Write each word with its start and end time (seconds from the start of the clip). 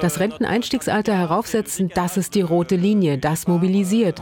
Das 0.00 0.18
Renteneinstiegsalter 0.18 1.16
heraufsetzen, 1.16 1.92
das 1.94 2.16
ist 2.16 2.34
die 2.34 2.40
rote 2.40 2.74
Linie, 2.74 3.18
das 3.18 3.46
mobilisiert. 3.46 4.20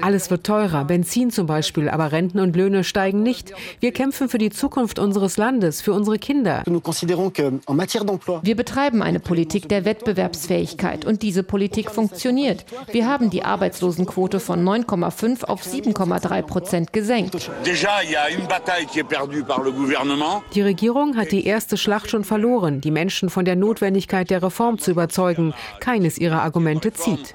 Alles 0.00 0.30
wird 0.30 0.44
teurer, 0.44 0.84
Benzin 0.84 1.30
zum 1.32 1.46
Beispiel, 1.46 1.88
aber 1.88 2.12
Renten 2.12 2.38
und 2.38 2.54
Löhne 2.54 2.84
steigen 2.84 3.24
nicht. 3.24 3.52
Wir 3.80 3.92
kämpfen 3.92 4.28
für 4.28 4.38
die 4.38 4.50
Zukunft 4.50 5.00
unseres 5.00 5.36
Landes, 5.36 5.80
für 5.80 5.92
unsere 5.92 6.20
Kinder. 6.20 6.62
Wir 6.64 8.56
betreiben 8.56 9.02
eine 9.02 9.18
Politik 9.18 9.68
der 9.68 9.84
Wettbewerbsfähigkeit 9.84 11.04
und 11.04 11.22
diese 11.22 11.42
Politik 11.42 11.90
funktioniert. 11.90 12.64
Wir 12.92 13.08
haben 13.08 13.30
die 13.30 13.42
Arbeitslosenquote 13.42 14.38
von 14.38 14.64
9,5 14.64 15.44
auf 15.44 15.64
7,3 15.64 16.42
Prozent 16.42 16.92
gesenkt. 16.92 17.50
Die 20.54 20.60
Regierung 20.60 21.16
hat 21.16 21.32
die 21.32 21.46
erste 21.46 21.76
Schlacht 21.76 22.08
schon 22.08 22.22
verloren, 22.22 22.80
die 22.80 22.91
Menschen 22.92 23.30
von 23.30 23.44
der 23.44 23.56
Notwendigkeit 23.56 24.30
der 24.30 24.42
Reform 24.42 24.78
zu 24.78 24.90
überzeugen. 24.90 25.54
Keines 25.80 26.18
ihrer 26.18 26.42
Argumente 26.42 26.92
zieht. 26.92 27.34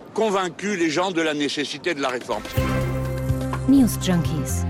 News 3.67 3.97
Junkies. 4.01 4.65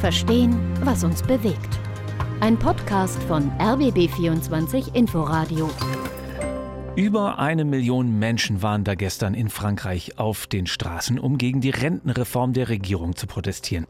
Verstehen, 0.00 0.58
was 0.82 1.04
uns 1.04 1.22
bewegt. 1.22 1.78
Ein 2.40 2.58
Podcast 2.58 3.22
von 3.24 3.50
RBB24 3.58 4.94
Inforadio. 4.94 5.68
Über 7.00 7.38
eine 7.38 7.64
Million 7.64 8.18
Menschen 8.18 8.60
waren 8.60 8.84
da 8.84 8.94
gestern 8.94 9.32
in 9.32 9.48
Frankreich 9.48 10.18
auf 10.18 10.46
den 10.46 10.66
Straßen, 10.66 11.18
um 11.18 11.38
gegen 11.38 11.62
die 11.62 11.70
Rentenreform 11.70 12.52
der 12.52 12.68
Regierung 12.68 13.16
zu 13.16 13.26
protestieren. 13.26 13.86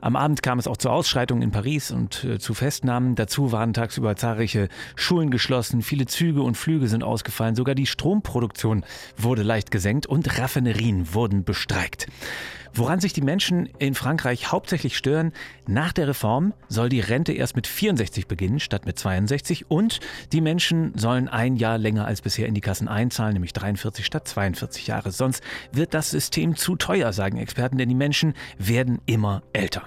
Am 0.00 0.16
Abend 0.16 0.42
kam 0.42 0.58
es 0.58 0.66
auch 0.66 0.76
zu 0.76 0.90
Ausschreitungen 0.90 1.44
in 1.44 1.52
Paris 1.52 1.92
und 1.92 2.24
äh, 2.24 2.40
zu 2.40 2.54
Festnahmen. 2.54 3.14
Dazu 3.14 3.52
waren 3.52 3.74
tagsüber 3.74 4.16
zahlreiche 4.16 4.68
Schulen 4.96 5.30
geschlossen, 5.30 5.82
viele 5.82 6.06
Züge 6.06 6.42
und 6.42 6.56
Flüge 6.56 6.88
sind 6.88 7.04
ausgefallen, 7.04 7.54
sogar 7.54 7.76
die 7.76 7.86
Stromproduktion 7.86 8.84
wurde 9.16 9.44
leicht 9.44 9.70
gesenkt 9.70 10.06
und 10.06 10.40
Raffinerien 10.40 11.14
wurden 11.14 11.44
bestreikt. 11.44 12.08
Woran 12.74 13.00
sich 13.00 13.12
die 13.12 13.22
Menschen 13.22 13.66
in 13.78 13.94
Frankreich 13.94 14.52
hauptsächlich 14.52 14.96
stören, 14.96 15.32
nach 15.66 15.92
der 15.92 16.08
Reform 16.08 16.54
soll 16.68 16.88
die 16.88 17.00
Rente 17.00 17.32
erst 17.32 17.56
mit 17.56 17.66
64 17.66 18.26
beginnen 18.26 18.60
statt 18.60 18.86
mit 18.86 18.98
62 18.98 19.70
und 19.70 20.00
die 20.32 20.40
Menschen 20.40 20.96
sollen 20.96 21.28
ein 21.28 21.56
Jahr 21.56 21.78
länger 21.78 22.06
als 22.06 22.22
bisher 22.22 22.46
in 22.46 22.54
die 22.54 22.60
Kassen 22.60 22.88
einzahlen, 22.88 23.34
nämlich 23.34 23.52
43 23.52 24.04
statt 24.04 24.28
42 24.28 24.86
Jahre. 24.86 25.10
Sonst 25.10 25.42
wird 25.72 25.94
das 25.94 26.10
System 26.10 26.56
zu 26.56 26.76
teuer, 26.76 27.12
sagen 27.12 27.38
Experten, 27.38 27.78
denn 27.78 27.88
die 27.88 27.94
Menschen 27.94 28.34
werden 28.58 29.00
immer 29.06 29.42
älter. 29.52 29.82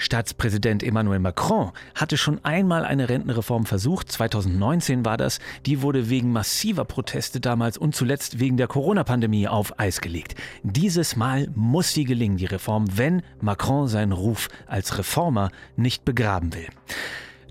Staatspräsident 0.00 0.82
Emmanuel 0.82 1.18
Macron 1.18 1.72
hatte 1.94 2.16
schon 2.16 2.42
einmal 2.42 2.86
eine 2.86 3.10
Rentenreform 3.10 3.66
versucht. 3.66 4.10
2019 4.10 5.04
war 5.04 5.18
das. 5.18 5.40
Die 5.66 5.82
wurde 5.82 6.08
wegen 6.08 6.32
massiver 6.32 6.86
Proteste 6.86 7.38
damals 7.38 7.76
und 7.76 7.94
zuletzt 7.94 8.40
wegen 8.40 8.56
der 8.56 8.66
Corona-Pandemie 8.66 9.46
auf 9.46 9.78
Eis 9.78 10.00
gelegt. 10.00 10.34
Dieses 10.62 11.16
Mal 11.16 11.48
muss 11.54 11.92
sie 11.92 12.04
gelingen, 12.04 12.38
die 12.38 12.46
Reform, 12.46 12.86
wenn 12.96 13.22
Macron 13.42 13.88
seinen 13.88 14.12
Ruf 14.12 14.48
als 14.66 14.96
Reformer 14.96 15.50
nicht 15.76 16.06
begraben 16.06 16.54
will. 16.54 16.66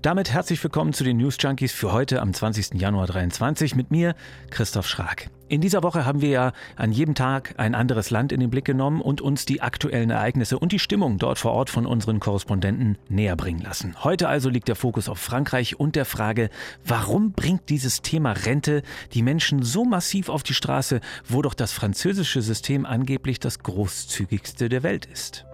Damit 0.02 0.32
herzlich 0.32 0.62
willkommen 0.64 0.94
zu 0.94 1.04
den 1.04 1.18
News 1.18 1.36
Junkies 1.38 1.72
für 1.72 1.92
heute 1.92 2.22
am 2.22 2.32
20. 2.32 2.80
Januar 2.80 3.06
23 3.06 3.74
mit 3.74 3.90
mir, 3.90 4.14
Christoph 4.48 4.86
Schrag. 4.86 5.28
In 5.48 5.60
dieser 5.60 5.82
Woche 5.82 6.06
haben 6.06 6.22
wir 6.22 6.30
ja 6.30 6.52
an 6.76 6.90
jedem 6.90 7.14
Tag 7.14 7.54
ein 7.58 7.74
anderes 7.74 8.08
Land 8.08 8.32
in 8.32 8.40
den 8.40 8.48
Blick 8.48 8.64
genommen 8.64 9.02
und 9.02 9.20
uns 9.20 9.44
die 9.44 9.60
aktuellen 9.60 10.08
Ereignisse 10.08 10.58
und 10.58 10.72
die 10.72 10.78
Stimmung 10.78 11.18
dort 11.18 11.38
vor 11.38 11.52
Ort 11.52 11.68
von 11.68 11.84
unseren 11.84 12.18
Korrespondenten 12.18 12.96
näher 13.10 13.36
bringen 13.36 13.60
lassen. 13.60 13.94
Heute 14.02 14.30
also 14.30 14.48
liegt 14.48 14.68
der 14.68 14.76
Fokus 14.76 15.06
auf 15.06 15.18
Frankreich 15.18 15.78
und 15.78 15.96
der 15.96 16.06
Frage, 16.06 16.48
warum 16.82 17.32
bringt 17.32 17.68
dieses 17.68 18.00
Thema 18.00 18.32
Rente 18.32 18.82
die 19.12 19.22
Menschen 19.22 19.62
so 19.62 19.84
massiv 19.84 20.30
auf 20.30 20.42
die 20.42 20.54
Straße, 20.54 21.00
wo 21.28 21.42
doch 21.42 21.52
das 21.52 21.72
französische 21.72 22.40
System 22.40 22.86
angeblich 22.86 23.38
das 23.38 23.58
großzügigste 23.58 24.70
der 24.70 24.82
Welt 24.82 25.04
ist. 25.04 25.44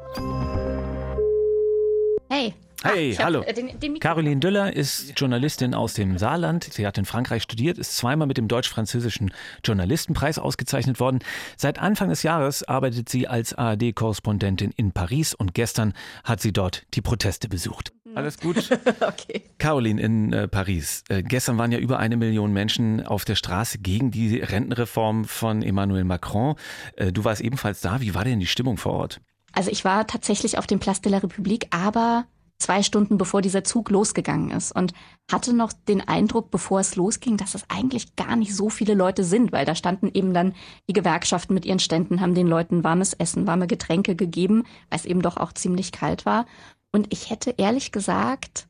Hey, 2.29 2.55
Hey, 2.87 3.17
Ah, 3.19 3.25
hallo. 3.25 3.43
äh, 3.43 3.53
den, 3.53 3.79
den 3.81 3.99
Caroline 4.01 4.41
Düller 4.41 4.75
ist 4.75 5.19
Journalistin 5.19 5.75
aus 5.75 5.95
dem 5.95 6.19
Saarland. 6.19 6.65
Sie 6.65 6.87
hat 6.87 6.99
in 6.99 7.05
Frankreich 7.05 7.43
studiert, 7.43 7.79
ist 7.79 7.97
zweimal 7.97 8.27
mit 8.27 8.37
dem 8.37 8.49
deutsch-französischen 8.49 9.33
Journalistenpreis 9.65 10.39
ausgezeichnet 10.39 11.01
worden. 11.01 11.19
Seit 11.57 11.79
Anfang 11.79 12.09
des 12.11 12.23
Jahres 12.23 12.63
arbeitet 12.63 13.09
sie 13.09 13.27
als 13.29 13.55
ARD-Korrespondentin 13.55 14.73
in 14.77 14.93
Paris 14.93 15.35
und 15.35 15.55
gestern 15.55 15.95
hat 16.25 16.41
sie 16.41 16.53
dort 16.53 16.85
die 16.95 17.03
Proteste 17.03 17.49
besucht. 17.49 17.93
Alles 18.15 18.39
gut? 18.39 18.57
okay. 19.01 19.43
Caroline 19.59 20.01
in 20.01 20.33
äh, 20.33 20.49
Paris. 20.49 21.03
Äh, 21.09 21.23
gestern 21.23 21.59
waren 21.59 21.73
ja 21.73 21.79
über 21.79 21.99
eine 21.99 22.17
Million 22.17 22.53
Menschen 22.53 23.05
auf 23.05 23.25
der 23.25 23.35
Straße 23.35 23.79
gegen 23.79 24.11
die 24.11 24.39
Rentenreform 24.39 25.25
von 25.25 25.63
Emmanuel 25.63 26.05
Macron. 26.05 26.55
Äh, 26.97 27.13
du 27.13 27.25
warst 27.25 27.41
ebenfalls 27.43 27.81
da. 27.81 28.01
Wie 28.01 28.15
war 28.15 28.25
denn 28.25 28.41
die 28.41 28.47
Stimmung 28.47 28.77
vor 28.79 28.93
Ort? 28.95 29.21
Also 29.53 29.71
ich 29.71 29.85
war 29.85 30.07
tatsächlich 30.07 30.57
auf 30.59 30.67
dem 30.67 30.79
Place 30.79 31.01
de 31.01 31.11
la 31.11 31.19
République, 31.19 31.67
aber 31.71 32.27
zwei 32.59 32.83
Stunden 32.83 33.19
bevor 33.19 33.43
dieser 33.43 33.65
Zug 33.65 33.91
losgegangen 33.91 34.51
ist 34.51 34.73
und 34.73 34.93
hatte 35.31 35.53
noch 35.53 35.73
den 35.73 36.07
Eindruck, 36.07 36.51
bevor 36.51 36.81
es 36.81 36.97
losging, 36.97 37.37
dass 37.37 37.55
es 37.55 37.65
eigentlich 37.69 38.17
gar 38.17 38.37
nicht 38.37 38.55
so 38.55 38.71
viele 38.71 38.95
Leute 38.95 39.25
sind, 39.25 39.53
weil 39.53 39.65
da 39.65 39.75
standen 39.75 40.11
eben 40.13 40.33
dann 40.33 40.55
die 40.89 40.93
Gewerkschaften 40.93 41.55
mit 41.55 41.65
ihren 41.65 41.79
Ständen, 41.79 42.21
haben 42.21 42.35
den 42.35 42.47
Leuten 42.47 42.85
warmes 42.85 43.13
Essen, 43.13 43.47
warme 43.47 43.67
Getränke 43.67 44.17
gegeben, 44.17 44.65
weil 44.91 44.99
es 44.99 45.05
eben 45.05 45.23
doch 45.23 45.37
auch 45.37 45.53
ziemlich 45.53 45.93
kalt 45.93 46.27
war. 46.27 46.47
Und 46.93 47.13
ich 47.13 47.31
hätte 47.31 47.55
ehrlich 47.57 47.93
gesagt 47.93 48.69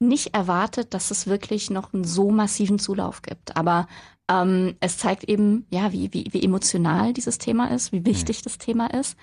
nicht 0.00 0.34
erwartet, 0.34 0.92
dass 0.92 1.10
es 1.10 1.26
wirklich 1.26 1.70
noch 1.70 1.94
einen 1.94 2.04
so 2.04 2.30
massiven 2.30 2.78
Zulauf 2.78 3.22
gibt. 3.22 3.56
Aber 3.56 3.86
ähm, 4.28 4.76
es 4.80 4.98
zeigt 4.98 5.24
eben, 5.24 5.66
ja, 5.70 5.92
wie, 5.92 6.12
wie, 6.12 6.28
wie 6.30 6.42
emotional 6.42 7.12
dieses 7.12 7.38
Thema 7.38 7.70
ist, 7.70 7.92
wie 7.92 8.04
wichtig 8.04 8.42
das 8.42 8.58
Thema 8.58 8.92
ist. 8.92 9.16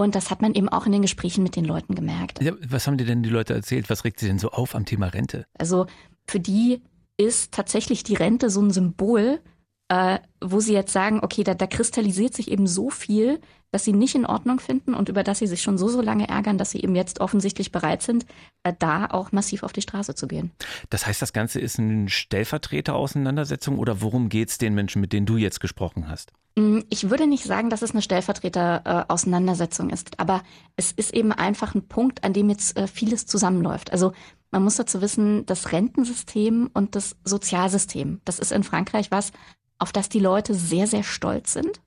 Und 0.00 0.14
das 0.14 0.30
hat 0.30 0.42
man 0.42 0.54
eben 0.54 0.68
auch 0.68 0.86
in 0.86 0.92
den 0.92 1.02
Gesprächen 1.02 1.42
mit 1.42 1.56
den 1.56 1.64
Leuten 1.64 1.96
gemerkt. 1.96 2.40
Ja, 2.40 2.52
was 2.68 2.86
haben 2.86 2.98
dir 2.98 3.04
denn 3.04 3.24
die 3.24 3.30
Leute 3.30 3.52
erzählt? 3.52 3.90
Was 3.90 4.04
regt 4.04 4.20
sie 4.20 4.28
denn 4.28 4.38
so 4.38 4.50
auf 4.50 4.76
am 4.76 4.84
Thema 4.84 5.08
Rente? 5.08 5.44
Also 5.58 5.86
für 6.28 6.38
die 6.38 6.82
ist 7.16 7.50
tatsächlich 7.50 8.04
die 8.04 8.14
Rente 8.14 8.48
so 8.48 8.62
ein 8.62 8.70
Symbol, 8.70 9.40
äh, 9.88 10.18
wo 10.40 10.60
sie 10.60 10.74
jetzt 10.74 10.92
sagen, 10.92 11.20
okay, 11.22 11.44
da, 11.44 11.54
da 11.54 11.66
kristallisiert 11.66 12.34
sich 12.34 12.50
eben 12.50 12.66
so 12.66 12.90
viel, 12.90 13.40
dass 13.70 13.84
sie 13.84 13.92
nicht 13.92 14.14
in 14.14 14.24
Ordnung 14.24 14.60
finden 14.60 14.94
und 14.94 15.08
über 15.08 15.22
das 15.22 15.40
sie 15.40 15.46
sich 15.46 15.62
schon 15.62 15.76
so, 15.76 15.88
so 15.88 16.00
lange 16.00 16.28
ärgern, 16.28 16.56
dass 16.56 16.70
sie 16.70 16.80
eben 16.82 16.94
jetzt 16.94 17.20
offensichtlich 17.20 17.70
bereit 17.70 18.02
sind, 18.02 18.24
äh, 18.62 18.72
da 18.78 19.06
auch 19.06 19.32
massiv 19.32 19.62
auf 19.62 19.72
die 19.72 19.82
Straße 19.82 20.14
zu 20.14 20.26
gehen. 20.26 20.52
Das 20.90 21.06
heißt, 21.06 21.20
das 21.20 21.32
Ganze 21.32 21.60
ist 21.60 21.78
eine 21.78 22.08
Stellvertreter-Auseinandersetzung 22.08 23.78
oder 23.78 24.00
worum 24.00 24.28
geht 24.28 24.48
es 24.50 24.58
den 24.58 24.74
Menschen, 24.74 25.00
mit 25.00 25.12
denen 25.12 25.26
du 25.26 25.36
jetzt 25.36 25.60
gesprochen 25.60 26.08
hast? 26.08 26.32
Mm, 26.56 26.80
Ich 26.88 27.10
würde 27.10 27.26
nicht 27.26 27.44
sagen, 27.44 27.68
dass 27.68 27.82
es 27.82 27.90
eine 27.90 28.02
Stellvertreter-Auseinandersetzung 28.02 29.90
ist, 29.90 30.18
aber 30.18 30.42
es 30.76 30.92
ist 30.92 31.12
eben 31.12 31.32
einfach 31.32 31.74
ein 31.74 31.88
Punkt, 31.88 32.24
an 32.24 32.32
dem 32.32 32.48
jetzt 32.48 32.76
äh, 32.78 32.86
vieles 32.86 33.26
zusammenläuft. 33.26 33.92
Also 33.92 34.12
man 34.50 34.64
muss 34.64 34.76
dazu 34.76 35.02
wissen, 35.02 35.44
das 35.44 35.72
Rentensystem 35.72 36.70
und 36.72 36.94
das 36.94 37.16
Sozialsystem, 37.24 38.22
das 38.24 38.38
ist 38.38 38.52
in 38.52 38.62
Frankreich 38.64 39.10
was, 39.10 39.32
auf 39.78 39.92
das 39.92 40.08
die 40.08 40.20
Leute 40.20 40.54
sehr, 40.54 40.86
sehr 40.86 41.02
stolz 41.04 41.52
sind 41.52 41.80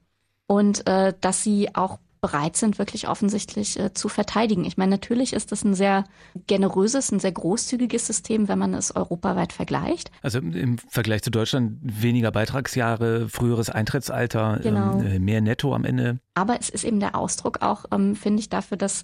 und 0.48 0.88
äh, 0.88 1.14
dass 1.22 1.44
sie 1.44 1.74
auch 1.76 2.00
bereit 2.22 2.56
sind, 2.56 2.78
wirklich 2.78 3.08
offensichtlich 3.08 3.80
äh, 3.80 3.94
zu 3.96 4.08
verteidigen. 4.08 4.64
Ich 4.64 4.78
meine, 4.78 4.92
natürlich 4.92 5.34
ist 5.34 5.52
das 5.52 5.64
ein 5.64 5.74
sehr 5.74 6.04
generöses, 6.46 7.12
ein 7.12 7.20
sehr 7.20 7.32
großzügiges 7.32 8.06
System, 8.06 8.48
wenn 8.48 8.60
man 8.60 8.76
es 8.76 8.96
europaweit 8.96 9.52
vergleicht. 9.54 10.12
Also 10.22 10.38
im 10.38 10.78
Vergleich 10.78 11.24
zu 11.24 11.32
Deutschland 11.32 11.80
weniger 11.82 12.32
Beitragsjahre, 12.32 13.28
früheres 13.28 13.72
Eintrittsalter, 13.72 14.60
Genau. 14.62 15.00
ähm, 15.00 15.06
äh, 15.08 15.20
mehr 15.20 15.42
Netto 15.42 15.74
am 15.74 15.84
Ende. 15.84 16.20
Aber 16.36 16.58
es 16.60 16.70
ist 16.70 16.84
eben 16.84 17.00
der 17.00 17.16
Ausdruck 17.16 17.64
auch, 17.64 17.86
ähm, 17.92 18.16
finde 18.16 18.40
ich, 18.42 18.50
dafür, 18.50 18.78
dass 18.78 19.02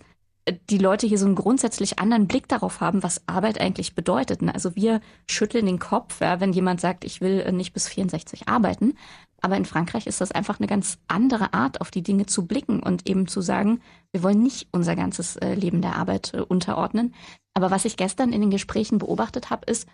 die 0.70 0.78
Leute 0.78 1.08
hier 1.08 1.18
so 1.18 1.26
einen 1.26 1.36
grundsätzlich 1.36 2.00
anderen 2.00 2.28
Blick 2.28 2.48
darauf 2.48 2.82
haben, 2.82 3.04
was 3.04 3.22
Arbeit 3.28 3.60
eigentlich 3.60 3.96
bedeutet. 3.96 4.42
ne? 4.42 4.54
Also 4.54 4.76
wir 4.76 5.02
schütteln 5.30 5.66
den 5.66 5.80
Kopf, 5.80 6.22
ja, 6.22 6.40
wenn 6.40 6.54
jemand 6.54 6.82
sagt, 6.82 7.04
ich 7.04 7.22
will 7.22 7.42
äh, 7.42 7.52
nicht 7.52 7.74
bis 7.74 7.88
64 7.88 8.48
arbeiten. 8.48 8.94
Aber 9.42 9.56
in 9.56 9.66
Frankreich 9.66 10.08
ist 10.08 10.22
das 10.22 10.32
einfach 10.32 10.60
eine 10.60 10.68
ganz 10.68 10.98
andere 11.08 11.54
Art, 11.54 11.82
auf 11.82 11.92
die 11.92 12.02
Dinge 12.02 12.26
zu 12.26 12.48
blicken 12.48 12.82
und 12.82 13.08
eben 13.08 13.28
zu 13.28 13.42
sagen, 13.42 13.82
wir 14.12 14.24
wollen 14.24 14.42
nicht 14.42 14.68
unser 14.72 14.96
ganzes 14.96 15.36
äh, 15.36 15.54
Leben 15.54 15.82
der 15.82 15.96
Arbeit 15.96 16.34
äh, 16.34 16.42
unterordnen. 16.42 17.14
Aber 17.54 17.70
was 17.70 17.86
ich 17.86 17.98
gestern 17.98 18.34
in 18.34 18.42
den 18.42 18.50
Gesprächen 18.50 18.98
beobachtet 18.98 19.50
habe, 19.50 19.66
ist, 19.70 19.88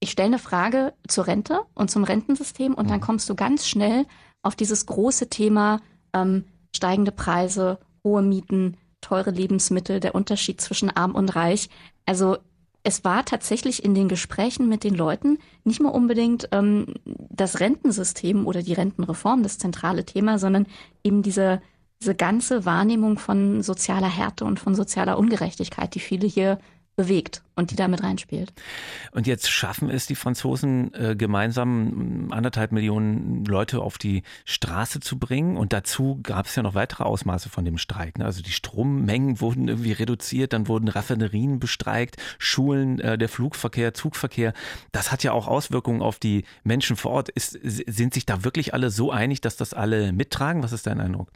ich 0.00 0.10
stelle 0.10 0.28
eine 0.28 0.38
Frage 0.38 0.94
zur 1.08 1.26
Rente 1.26 1.60
und 1.74 1.90
zum 1.90 2.04
Rentensystem 2.04 2.74
und 2.74 2.88
dann 2.88 3.00
kommst 3.00 3.28
du 3.28 3.34
ganz 3.34 3.66
schnell 3.66 4.06
auf 4.42 4.54
dieses 4.54 4.86
große 4.86 5.28
Thema 5.28 5.80
ähm, 6.12 6.44
steigende 6.74 7.10
Preise, 7.10 7.80
hohe 8.04 8.22
Mieten, 8.22 8.76
teure 9.08 9.30
Lebensmittel, 9.30 10.00
der 10.00 10.14
Unterschied 10.14 10.60
zwischen 10.60 10.90
arm 10.90 11.14
und 11.14 11.34
reich. 11.34 11.70
Also 12.04 12.36
es 12.82 13.04
war 13.04 13.24
tatsächlich 13.24 13.84
in 13.84 13.94
den 13.94 14.08
Gesprächen 14.08 14.68
mit 14.68 14.84
den 14.84 14.94
Leuten 14.94 15.38
nicht 15.64 15.80
mal 15.80 15.90
unbedingt 15.90 16.48
ähm, 16.52 16.94
das 17.04 17.60
Rentensystem 17.60 18.46
oder 18.46 18.62
die 18.62 18.72
Rentenreform 18.74 19.42
das 19.42 19.58
zentrale 19.58 20.04
Thema, 20.04 20.38
sondern 20.38 20.66
eben 21.02 21.22
diese, 21.22 21.60
diese 22.00 22.14
ganze 22.14 22.64
Wahrnehmung 22.64 23.18
von 23.18 23.62
sozialer 23.62 24.08
Härte 24.08 24.44
und 24.44 24.60
von 24.60 24.74
sozialer 24.74 25.18
Ungerechtigkeit, 25.18 25.94
die 25.94 26.00
viele 26.00 26.26
hier 26.26 26.58
bewegt 26.98 27.42
und 27.54 27.70
die 27.70 27.76
da 27.76 27.86
mit 27.86 28.02
reinspielt. 28.02 28.52
Und 29.12 29.28
jetzt 29.28 29.48
schaffen 29.48 29.88
es 29.88 30.06
die 30.06 30.16
Franzosen 30.16 30.92
äh, 30.94 31.14
gemeinsam 31.14 32.26
anderthalb 32.32 32.72
Millionen 32.72 33.44
Leute 33.44 33.80
auf 33.82 33.98
die 33.98 34.24
Straße 34.44 34.98
zu 34.98 35.16
bringen. 35.16 35.56
Und 35.56 35.72
dazu 35.72 36.18
gab 36.24 36.46
es 36.46 36.56
ja 36.56 36.64
noch 36.64 36.74
weitere 36.74 37.04
Ausmaße 37.04 37.50
von 37.50 37.64
dem 37.64 37.78
Streik. 37.78 38.18
Ne? 38.18 38.24
Also 38.24 38.42
die 38.42 38.50
Strommengen 38.50 39.40
wurden 39.40 39.68
irgendwie 39.68 39.92
reduziert, 39.92 40.52
dann 40.52 40.66
wurden 40.66 40.88
Raffinerien 40.88 41.60
bestreikt, 41.60 42.16
Schulen, 42.38 42.98
äh, 42.98 43.16
der 43.16 43.28
Flugverkehr, 43.28 43.94
Zugverkehr. 43.94 44.52
Das 44.90 45.12
hat 45.12 45.22
ja 45.22 45.30
auch 45.30 45.46
Auswirkungen 45.46 46.02
auf 46.02 46.18
die 46.18 46.42
Menschen 46.64 46.96
vor 46.96 47.12
Ort. 47.12 47.28
Ist, 47.28 47.52
sind 47.62 48.12
sich 48.12 48.26
da 48.26 48.42
wirklich 48.42 48.74
alle 48.74 48.90
so 48.90 49.12
einig, 49.12 49.40
dass 49.40 49.56
das 49.56 49.72
alle 49.72 50.12
mittragen? 50.12 50.64
Was 50.64 50.72
ist 50.72 50.88
dein 50.88 51.00
Eindruck? 51.00 51.30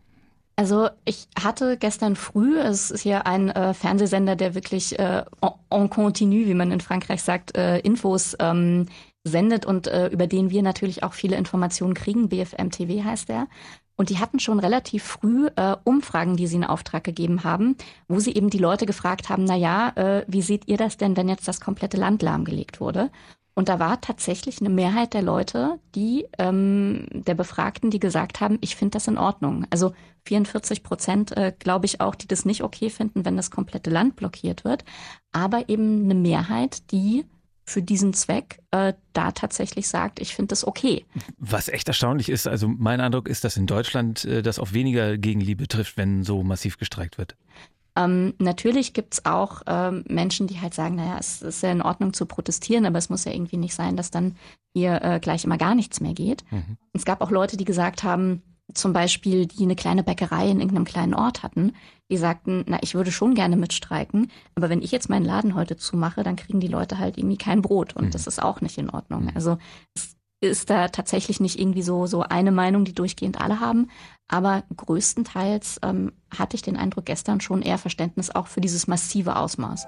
Also 0.62 0.90
ich 1.04 1.26
hatte 1.36 1.76
gestern 1.76 2.14
früh, 2.14 2.56
es 2.56 2.92
ist 2.92 3.02
hier 3.02 3.26
ein 3.26 3.48
äh, 3.48 3.74
Fernsehsender, 3.74 4.36
der 4.36 4.54
wirklich 4.54 4.96
äh, 4.96 5.24
en 5.70 5.90
continu, 5.90 6.46
wie 6.46 6.54
man 6.54 6.70
in 6.70 6.80
Frankreich 6.80 7.24
sagt, 7.24 7.56
äh, 7.56 7.80
Infos 7.80 8.36
ähm, 8.38 8.86
sendet 9.24 9.66
und 9.66 9.88
äh, 9.88 10.06
über 10.06 10.28
den 10.28 10.50
wir 10.50 10.62
natürlich 10.62 11.02
auch 11.02 11.14
viele 11.14 11.34
Informationen 11.34 11.94
kriegen. 11.94 12.28
BFM 12.28 12.70
TV 12.70 13.02
heißt 13.02 13.28
der. 13.28 13.48
Und 13.96 14.10
die 14.10 14.20
hatten 14.20 14.38
schon 14.38 14.60
relativ 14.60 15.02
früh 15.02 15.48
äh, 15.56 15.74
Umfragen, 15.82 16.36
die 16.36 16.46
sie 16.46 16.58
in 16.58 16.64
Auftrag 16.64 17.02
gegeben 17.02 17.42
haben, 17.42 17.74
wo 18.06 18.20
sie 18.20 18.32
eben 18.32 18.48
die 18.48 18.58
Leute 18.58 18.86
gefragt 18.86 19.30
haben, 19.30 19.42
na 19.42 19.56
ja, 19.56 19.88
äh, 19.96 20.24
wie 20.28 20.42
seht 20.42 20.68
ihr 20.68 20.76
das 20.76 20.96
denn, 20.96 21.16
wenn 21.16 21.28
jetzt 21.28 21.48
das 21.48 21.60
komplette 21.60 21.96
Land 21.96 22.22
lahmgelegt 22.22 22.80
wurde? 22.80 23.10
Und 23.54 23.68
da 23.68 23.78
war 23.78 24.00
tatsächlich 24.00 24.60
eine 24.60 24.70
Mehrheit 24.70 25.12
der 25.14 25.22
Leute, 25.22 25.78
die 25.94 26.26
ähm, 26.38 27.06
der 27.12 27.34
Befragten, 27.34 27.90
die 27.90 27.98
gesagt 27.98 28.40
haben, 28.40 28.58
ich 28.62 28.76
finde 28.76 28.92
das 28.92 29.08
in 29.08 29.18
Ordnung. 29.18 29.66
Also 29.70 29.92
44 30.24 30.82
Prozent, 30.82 31.36
äh, 31.36 31.52
glaube 31.58 31.86
ich 31.86 32.00
auch, 32.00 32.14
die 32.14 32.28
das 32.28 32.44
nicht 32.44 32.62
okay 32.62 32.88
finden, 32.88 33.24
wenn 33.24 33.36
das 33.36 33.50
komplette 33.50 33.90
Land 33.90 34.16
blockiert 34.16 34.64
wird. 34.64 34.84
Aber 35.32 35.68
eben 35.68 36.04
eine 36.04 36.14
Mehrheit, 36.14 36.90
die 36.92 37.26
für 37.64 37.82
diesen 37.82 38.12
Zweck 38.12 38.58
äh, 38.70 38.94
da 39.12 39.32
tatsächlich 39.32 39.88
sagt, 39.88 40.20
ich 40.20 40.34
finde 40.34 40.48
das 40.48 40.66
okay. 40.66 41.04
Was 41.38 41.68
echt 41.68 41.88
erstaunlich 41.88 42.28
ist, 42.28 42.48
also 42.48 42.68
mein 42.68 43.00
Eindruck 43.00 43.28
ist, 43.28 43.44
dass 43.44 43.56
in 43.56 43.66
Deutschland 43.66 44.24
äh, 44.24 44.42
das 44.42 44.58
auf 44.58 44.72
weniger 44.72 45.16
Gegenliebe 45.16 45.68
trifft, 45.68 45.96
wenn 45.96 46.24
so 46.24 46.42
massiv 46.42 46.78
gestreikt 46.78 47.18
wird. 47.18 47.36
Ähm, 47.96 48.34
natürlich 48.38 48.94
gibt's 48.94 49.24
auch 49.24 49.62
ähm, 49.66 50.04
Menschen, 50.08 50.46
die 50.46 50.60
halt 50.60 50.74
sagen, 50.74 50.96
naja, 50.96 51.16
es 51.18 51.42
ist 51.42 51.62
ja 51.62 51.70
in 51.70 51.82
Ordnung 51.82 52.12
zu 52.12 52.26
protestieren, 52.26 52.86
aber 52.86 52.98
es 52.98 53.10
muss 53.10 53.24
ja 53.24 53.32
irgendwie 53.32 53.58
nicht 53.58 53.74
sein, 53.74 53.96
dass 53.96 54.10
dann 54.10 54.36
hier 54.74 55.02
äh, 55.02 55.20
gleich 55.20 55.44
immer 55.44 55.58
gar 55.58 55.74
nichts 55.74 56.00
mehr 56.00 56.14
geht. 56.14 56.44
Mhm. 56.50 56.78
Es 56.94 57.04
gab 57.04 57.20
auch 57.20 57.30
Leute, 57.30 57.56
die 57.56 57.66
gesagt 57.66 58.02
haben, 58.02 58.42
zum 58.74 58.92
Beispiel, 58.92 59.46
die 59.46 59.64
eine 59.64 59.76
kleine 59.76 60.02
Bäckerei 60.02 60.48
in 60.48 60.60
irgendeinem 60.60 60.84
kleinen 60.84 61.14
Ort 61.14 61.42
hatten, 61.42 61.72
die 62.10 62.16
sagten, 62.16 62.64
na, 62.66 62.78
ich 62.80 62.94
würde 62.94 63.12
schon 63.12 63.34
gerne 63.34 63.56
mitstreiken, 63.56 64.30
aber 64.54 64.70
wenn 64.70 64.82
ich 64.82 64.92
jetzt 64.92 65.10
meinen 65.10 65.24
Laden 65.24 65.54
heute 65.54 65.76
zumache, 65.76 66.22
dann 66.22 66.36
kriegen 66.36 66.60
die 66.60 66.68
Leute 66.68 66.98
halt 66.98 67.18
irgendwie 67.18 67.36
kein 67.36 67.60
Brot 67.60 67.94
und 67.94 68.06
mhm. 68.06 68.10
das 68.10 68.26
ist 68.26 68.42
auch 68.42 68.60
nicht 68.60 68.78
in 68.78 68.88
Ordnung. 68.88 69.24
Mhm. 69.24 69.32
Also 69.34 69.58
es 69.94 70.16
ist 70.42 70.70
da 70.70 70.88
tatsächlich 70.88 71.40
nicht 71.40 71.58
irgendwie 71.58 71.82
so, 71.82 72.06
so 72.06 72.22
eine 72.22 72.50
Meinung, 72.50 72.84
die 72.84 72.94
durchgehend 72.94 73.40
alle 73.40 73.60
haben. 73.60 73.88
Aber 74.28 74.64
größtenteils 74.74 75.78
ähm, 75.82 76.12
hatte 76.36 76.56
ich 76.56 76.62
den 76.62 76.76
Eindruck 76.76 77.06
gestern 77.06 77.40
schon 77.40 77.62
eher 77.62 77.78
Verständnis 77.78 78.30
auch 78.30 78.48
für 78.48 78.60
dieses 78.60 78.86
massive 78.86 79.36
Ausmaß. 79.36 79.86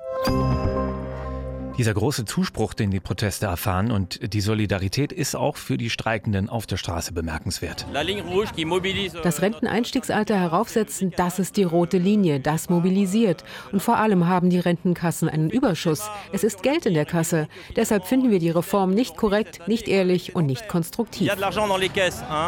Dieser 1.76 1.92
große 1.92 2.24
Zuspruch, 2.24 2.72
den 2.72 2.92
die 2.92 3.00
Proteste 3.00 3.46
erfahren 3.46 3.90
und 3.90 4.32
die 4.32 4.40
Solidarität 4.40 5.12
ist 5.12 5.34
auch 5.34 5.56
für 5.56 5.76
die 5.76 5.90
Streikenden 5.90 6.48
auf 6.48 6.66
der 6.66 6.76
Straße 6.76 7.12
bemerkenswert. 7.12 7.84
Das 9.24 9.42
Renteneinstiegsalter 9.42 10.38
heraufsetzen, 10.38 11.12
das 11.16 11.40
ist 11.40 11.56
die 11.56 11.64
rote 11.64 11.98
Linie, 11.98 12.38
das 12.38 12.68
mobilisiert. 12.68 13.42
Und 13.72 13.82
vor 13.82 13.96
allem 13.96 14.28
haben 14.28 14.50
die 14.50 14.60
Rentenkassen 14.60 15.28
einen 15.28 15.50
Überschuss. 15.50 16.08
Es 16.32 16.44
ist 16.44 16.62
Geld 16.62 16.86
in 16.86 16.94
der 16.94 17.06
Kasse. 17.06 17.48
Deshalb 17.74 18.06
finden 18.06 18.30
wir 18.30 18.38
die 18.38 18.50
Reform 18.50 18.92
nicht 18.92 19.16
korrekt, 19.16 19.66
nicht 19.66 19.88
ehrlich 19.88 20.36
und 20.36 20.46
nicht 20.46 20.68
konstruktiv. 20.68 21.32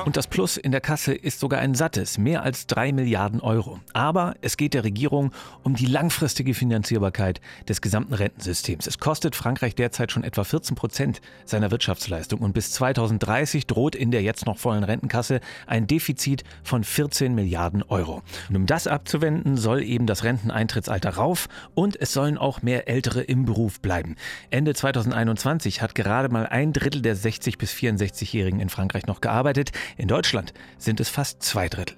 Und 0.04 0.16
das 0.16 0.28
Plus 0.28 0.56
in 0.56 0.70
der 0.70 0.80
Kasse 0.80 1.14
ist 1.14 1.40
sogar 1.40 1.58
ein 1.58 1.74
sattes, 1.74 2.16
mehr 2.16 2.44
als 2.44 2.68
drei 2.68 2.92
Milliarden 2.92 3.40
Euro. 3.40 3.80
Aber 3.92 4.36
es 4.40 4.56
geht 4.56 4.72
der 4.72 4.84
Regierung 4.84 5.32
um 5.64 5.74
die 5.74 5.86
langfristige 5.86 6.54
Finanzierbarkeit 6.54 7.40
des 7.68 7.80
gesamten 7.80 8.14
Rentensystems. 8.14 8.86
Es 8.86 8.98
kostet 9.00 9.15
kostet 9.16 9.34
Frankreich 9.34 9.74
derzeit 9.74 10.12
schon 10.12 10.24
etwa 10.24 10.44
14 10.44 10.76
Prozent 10.76 11.22
seiner 11.46 11.70
Wirtschaftsleistung 11.70 12.40
und 12.40 12.52
bis 12.52 12.72
2030 12.72 13.66
droht 13.66 13.94
in 13.94 14.10
der 14.10 14.20
jetzt 14.20 14.44
noch 14.44 14.58
vollen 14.58 14.84
Rentenkasse 14.84 15.40
ein 15.66 15.86
Defizit 15.86 16.44
von 16.62 16.84
14 16.84 17.34
Milliarden 17.34 17.82
Euro. 17.82 18.20
Und 18.50 18.56
um 18.56 18.66
das 18.66 18.86
abzuwenden, 18.86 19.56
soll 19.56 19.82
eben 19.82 20.04
das 20.04 20.22
Renteneintrittsalter 20.22 21.14
rauf 21.14 21.48
und 21.74 21.98
es 21.98 22.12
sollen 22.12 22.36
auch 22.36 22.60
mehr 22.60 22.88
Ältere 22.88 23.22
im 23.22 23.46
Beruf 23.46 23.80
bleiben. 23.80 24.16
Ende 24.50 24.74
2021 24.74 25.80
hat 25.80 25.94
gerade 25.94 26.28
mal 26.28 26.46
ein 26.46 26.74
Drittel 26.74 27.00
der 27.00 27.16
60 27.16 27.56
bis 27.56 27.72
64-Jährigen 27.72 28.60
in 28.60 28.68
Frankreich 28.68 29.06
noch 29.06 29.22
gearbeitet. 29.22 29.72
In 29.96 30.08
Deutschland 30.08 30.52
sind 30.76 31.00
es 31.00 31.08
fast 31.08 31.42
zwei 31.42 31.70
Drittel. 31.70 31.96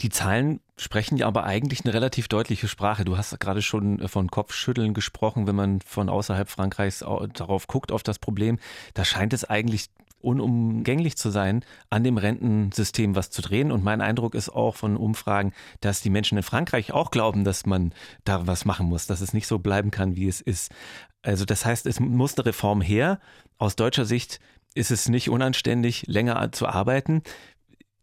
Die 0.00 0.10
Zahlen 0.10 0.60
sprechen 0.82 1.16
ja 1.16 1.26
aber 1.26 1.44
eigentlich 1.44 1.84
eine 1.84 1.94
relativ 1.94 2.28
deutliche 2.28 2.68
Sprache. 2.68 3.04
Du 3.04 3.16
hast 3.16 3.38
gerade 3.40 3.62
schon 3.62 4.00
äh, 4.00 4.08
von 4.08 4.30
Kopfschütteln 4.30 4.94
gesprochen, 4.94 5.46
wenn 5.46 5.56
man 5.56 5.80
von 5.80 6.08
außerhalb 6.08 6.48
Frankreichs 6.48 7.00
darauf 7.00 7.66
guckt, 7.66 7.92
auf 7.92 8.02
das 8.02 8.18
Problem. 8.18 8.58
Da 8.94 9.04
scheint 9.04 9.32
es 9.32 9.44
eigentlich 9.44 9.88
unumgänglich 10.22 11.16
zu 11.16 11.30
sein, 11.30 11.64
an 11.90 12.04
dem 12.04 12.16
Rentensystem 12.16 13.14
was 13.14 13.30
zu 13.30 13.42
drehen. 13.42 13.72
Und 13.72 13.84
mein 13.84 14.00
Eindruck 14.00 14.34
ist 14.34 14.48
auch 14.48 14.76
von 14.76 14.96
Umfragen, 14.96 15.52
dass 15.80 16.00
die 16.00 16.10
Menschen 16.10 16.38
in 16.38 16.44
Frankreich 16.44 16.92
auch 16.92 17.10
glauben, 17.10 17.44
dass 17.44 17.66
man 17.66 17.92
da 18.24 18.46
was 18.46 18.64
machen 18.64 18.86
muss, 18.86 19.06
dass 19.06 19.20
es 19.20 19.32
nicht 19.32 19.46
so 19.46 19.58
bleiben 19.58 19.90
kann, 19.90 20.16
wie 20.16 20.28
es 20.28 20.40
ist. 20.40 20.72
Also 21.22 21.44
das 21.44 21.64
heißt, 21.64 21.86
es 21.86 22.00
muss 22.00 22.36
eine 22.36 22.46
Reform 22.46 22.80
her. 22.80 23.20
Aus 23.58 23.76
deutscher 23.76 24.04
Sicht 24.04 24.40
ist 24.74 24.90
es 24.90 25.08
nicht 25.08 25.28
unanständig, 25.28 26.04
länger 26.06 26.50
zu 26.52 26.66
arbeiten. 26.66 27.22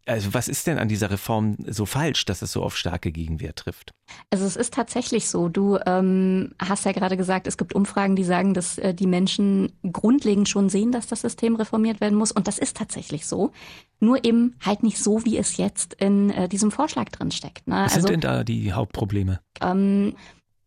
Also 0.09 0.33
was 0.33 0.47
ist 0.47 0.65
denn 0.65 0.79
an 0.79 0.87
dieser 0.87 1.11
Reform 1.11 1.55
so 1.67 1.85
falsch, 1.85 2.25
dass 2.25 2.41
es 2.41 2.51
so 2.51 2.63
auf 2.63 2.75
starke 2.75 3.11
Gegenwehr 3.11 3.53
trifft? 3.53 3.91
Also 4.31 4.43
es 4.45 4.55
ist 4.55 4.73
tatsächlich 4.73 5.29
so. 5.29 5.49
Du 5.49 5.77
ähm, 5.85 6.55
hast 6.57 6.85
ja 6.85 6.93
gerade 6.93 7.15
gesagt, 7.15 7.45
es 7.45 7.57
gibt 7.57 7.75
Umfragen, 7.75 8.15
die 8.15 8.23
sagen, 8.23 8.55
dass 8.55 8.79
äh, 8.79 8.95
die 8.95 9.05
Menschen 9.05 9.71
grundlegend 9.91 10.49
schon 10.49 10.67
sehen, 10.69 10.91
dass 10.91 11.05
das 11.05 11.21
System 11.21 11.55
reformiert 11.55 12.01
werden 12.01 12.17
muss. 12.17 12.31
Und 12.31 12.47
das 12.47 12.57
ist 12.57 12.75
tatsächlich 12.75 13.27
so. 13.27 13.51
Nur 13.99 14.25
eben 14.25 14.55
halt 14.65 14.81
nicht 14.81 14.97
so, 14.97 15.25
wie 15.25 15.37
es 15.37 15.57
jetzt 15.57 15.93
in 15.93 16.31
äh, 16.31 16.49
diesem 16.49 16.71
Vorschlag 16.71 17.09
drin 17.09 17.29
steckt. 17.29 17.67
Ne? 17.67 17.75
Was 17.75 17.93
also, 17.93 18.07
sind 18.07 18.13
denn 18.13 18.21
da 18.21 18.43
die 18.43 18.73
Hauptprobleme? 18.73 19.41
Ähm, 19.61 20.15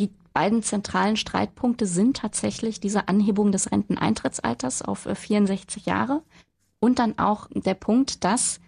die 0.01 0.13
beiden 0.33 0.63
zentralen 0.63 1.17
Streitpunkte 1.17 1.87
sind 1.87 2.19
tatsächlich 2.19 2.79
diese 2.79 3.09
Anhebung 3.09 3.51
des 3.51 3.73
Renteneintrittsalters 3.73 4.83
auf 4.83 5.07
äh, 5.07 5.17
64 5.17 5.85
Jahre 5.85 6.23
und 6.79 7.01
dann 7.01 7.19
auch 7.19 7.49
der 7.53 7.75
Punkt, 7.75 8.23
dass 8.23 8.61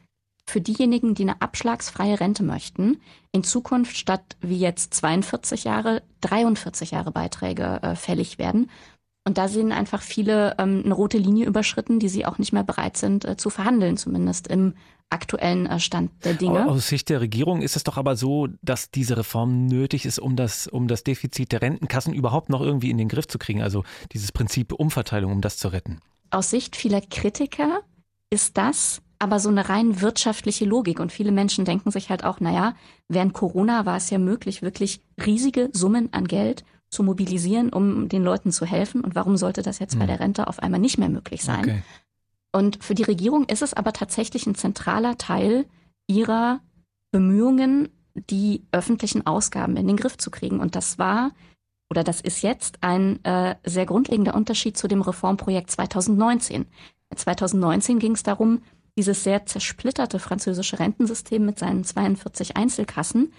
für 0.47 0.61
diejenigen, 0.61 1.15
die 1.15 1.23
eine 1.23 1.41
abschlagsfreie 1.41 2.21
Rente 2.21 2.43
möchten, 2.43 3.01
in 3.33 3.45
Zukunft 3.45 3.97
statt 3.97 4.37
wie 4.41 4.59
jetzt 4.59 4.95
42 4.95 5.65
Jahre 5.65 6.03
43 6.21 6.93
Jahre 6.93 7.11
Beiträge 7.11 7.81
äh, 7.83 7.97
fällig 7.97 8.39
werden. 8.39 8.71
Und 9.27 9.39
da 9.39 9.49
sehen 9.49 9.73
einfach 9.73 10.03
viele 10.03 10.55
ähm, 10.59 10.83
eine 10.85 10.93
rote 10.93 11.17
Linie 11.17 11.47
überschritten, 11.47 11.99
die 11.99 12.11
sie 12.11 12.27
auch 12.27 12.37
nicht 12.37 12.53
mehr 12.53 12.63
bereit 12.63 12.99
sind 12.99 13.25
äh, 13.25 13.39
zu 13.39 13.49
verhandeln, 13.49 13.97
zumindest 13.97 14.49
im 14.49 14.75
aktuellen 15.09 15.67
äh, 15.67 15.81
Stand 15.81 16.11
der 16.25 16.35
Dinge. 16.35 16.69
Aus 16.69 16.89
Sicht 16.89 17.09
der 17.09 17.23
Regierung 17.23 17.63
ist 17.63 17.77
es 17.77 17.85
doch 17.85 17.97
aber 17.97 18.17
so, 18.17 18.49
dass 18.61 18.91
diese 18.91 19.17
Reform 19.17 19.67
nötig 19.67 20.05
ist, 20.05 20.19
um 20.19 20.37
das, 20.37 20.67
um 20.67 20.89
das 20.89 21.05
Defizit 21.05 21.53
der 21.53 21.63
Rentenkassen 21.63 22.13
überhaupt 22.13 22.51
noch 22.51 22.61
irgendwie 22.61 22.91
in 22.91 22.99
den 22.99 23.09
Griff 23.09 23.27
zu 23.27 23.39
kriegen. 23.39 23.63
Also 23.63 23.85
dieses 24.13 24.31
Prinzip 24.31 24.73
Umverteilung, 24.73 25.33
um 25.33 25.41
das 25.41 25.57
zu 25.57 25.69
retten. 25.69 26.01
Aus 26.31 26.51
Sicht 26.51 26.77
vieler 26.77 27.01
Kritiker 27.01 27.81
ist 28.29 28.59
das 28.59 29.01
aber 29.25 29.41
so 29.41 29.49
eine 29.49 29.69
rein 29.69 30.01
wirtschaftliche 30.03 30.67
Logik. 30.67 31.01
Und 31.01 31.11
viele 31.11 31.33
Menschen 31.33 31.65
denken 31.65 31.91
sich 31.91 32.11
halt 32.11 32.25
auch, 32.25 32.41
naja, 32.41 32.75
während 33.09 33.33
Corona 33.33 33.87
war 33.87 33.97
es 33.97 34.11
ja 34.11 34.19
möglich, 34.19 34.63
wirklich 34.63 35.01
riesige 35.25 35.71
Summen 35.73 36.13
an 36.13 36.29
Geld 36.29 36.65
zu 36.91 37.03
mobilisieren, 37.03 37.71
um 37.71 38.09
den 38.09 38.23
Leuten 38.23 38.53
zu 38.53 38.67
helfen. 38.67 39.01
Und 39.01 39.15
warum 39.15 39.39
sollte 39.39 39.63
das 39.63 39.79
jetzt 39.79 39.95
hm. 39.95 40.01
bei 40.01 40.07
der 40.07 40.21
Rente 40.21 40.47
auf 40.47 40.61
einmal 40.61 40.79
nicht 40.79 40.99
mehr 40.99 41.09
möglich 41.09 41.43
sein? 41.43 41.61
Okay. 41.61 41.83
Und 42.53 42.85
für 42.85 42.95
die 42.95 43.03
Regierung 43.03 43.47
ist 43.47 43.63
es 43.63 43.75
aber 43.75 43.93
tatsächlich 43.95 44.47
ein 44.47 44.55
zentraler 44.55 45.17
Teil 45.19 45.65
ihrer 46.07 46.61
Bemühungen, 47.11 47.89
die 48.31 48.63
öffentlichen 48.71 49.27
Ausgaben 49.27 49.77
in 49.77 49.89
den 49.89 49.97
Griff 49.97 50.19
zu 50.19 50.31
kriegen. 50.31 50.61
Und 50.61 50.77
das 50.77 50.99
war 50.99 51.33
oder 51.91 52.05
das 52.05 52.21
ist 52.21 52.43
jetzt 52.43 52.79
ein 52.83 53.25
äh, 53.25 53.57
sehr 53.65 53.87
grundlegender 53.87 54.35
Unterschied 54.35 54.77
zu 54.77 54.87
dem 54.87 55.03
Reformprojekt 55.03 55.71
2019. 55.71 56.67
2019 57.15 57.99
ging 57.99 58.13
es 58.13 58.23
darum, 58.23 58.63
dieses 58.97 59.25
sehr 59.25 59.47
zersplitterte 59.47 60.19
französische 60.19 60.79
Rentensystem 60.79 61.45
mit 61.45 61.59
seinen 61.59 61.85
42 61.85 62.57
Einzelkassen 62.57 63.33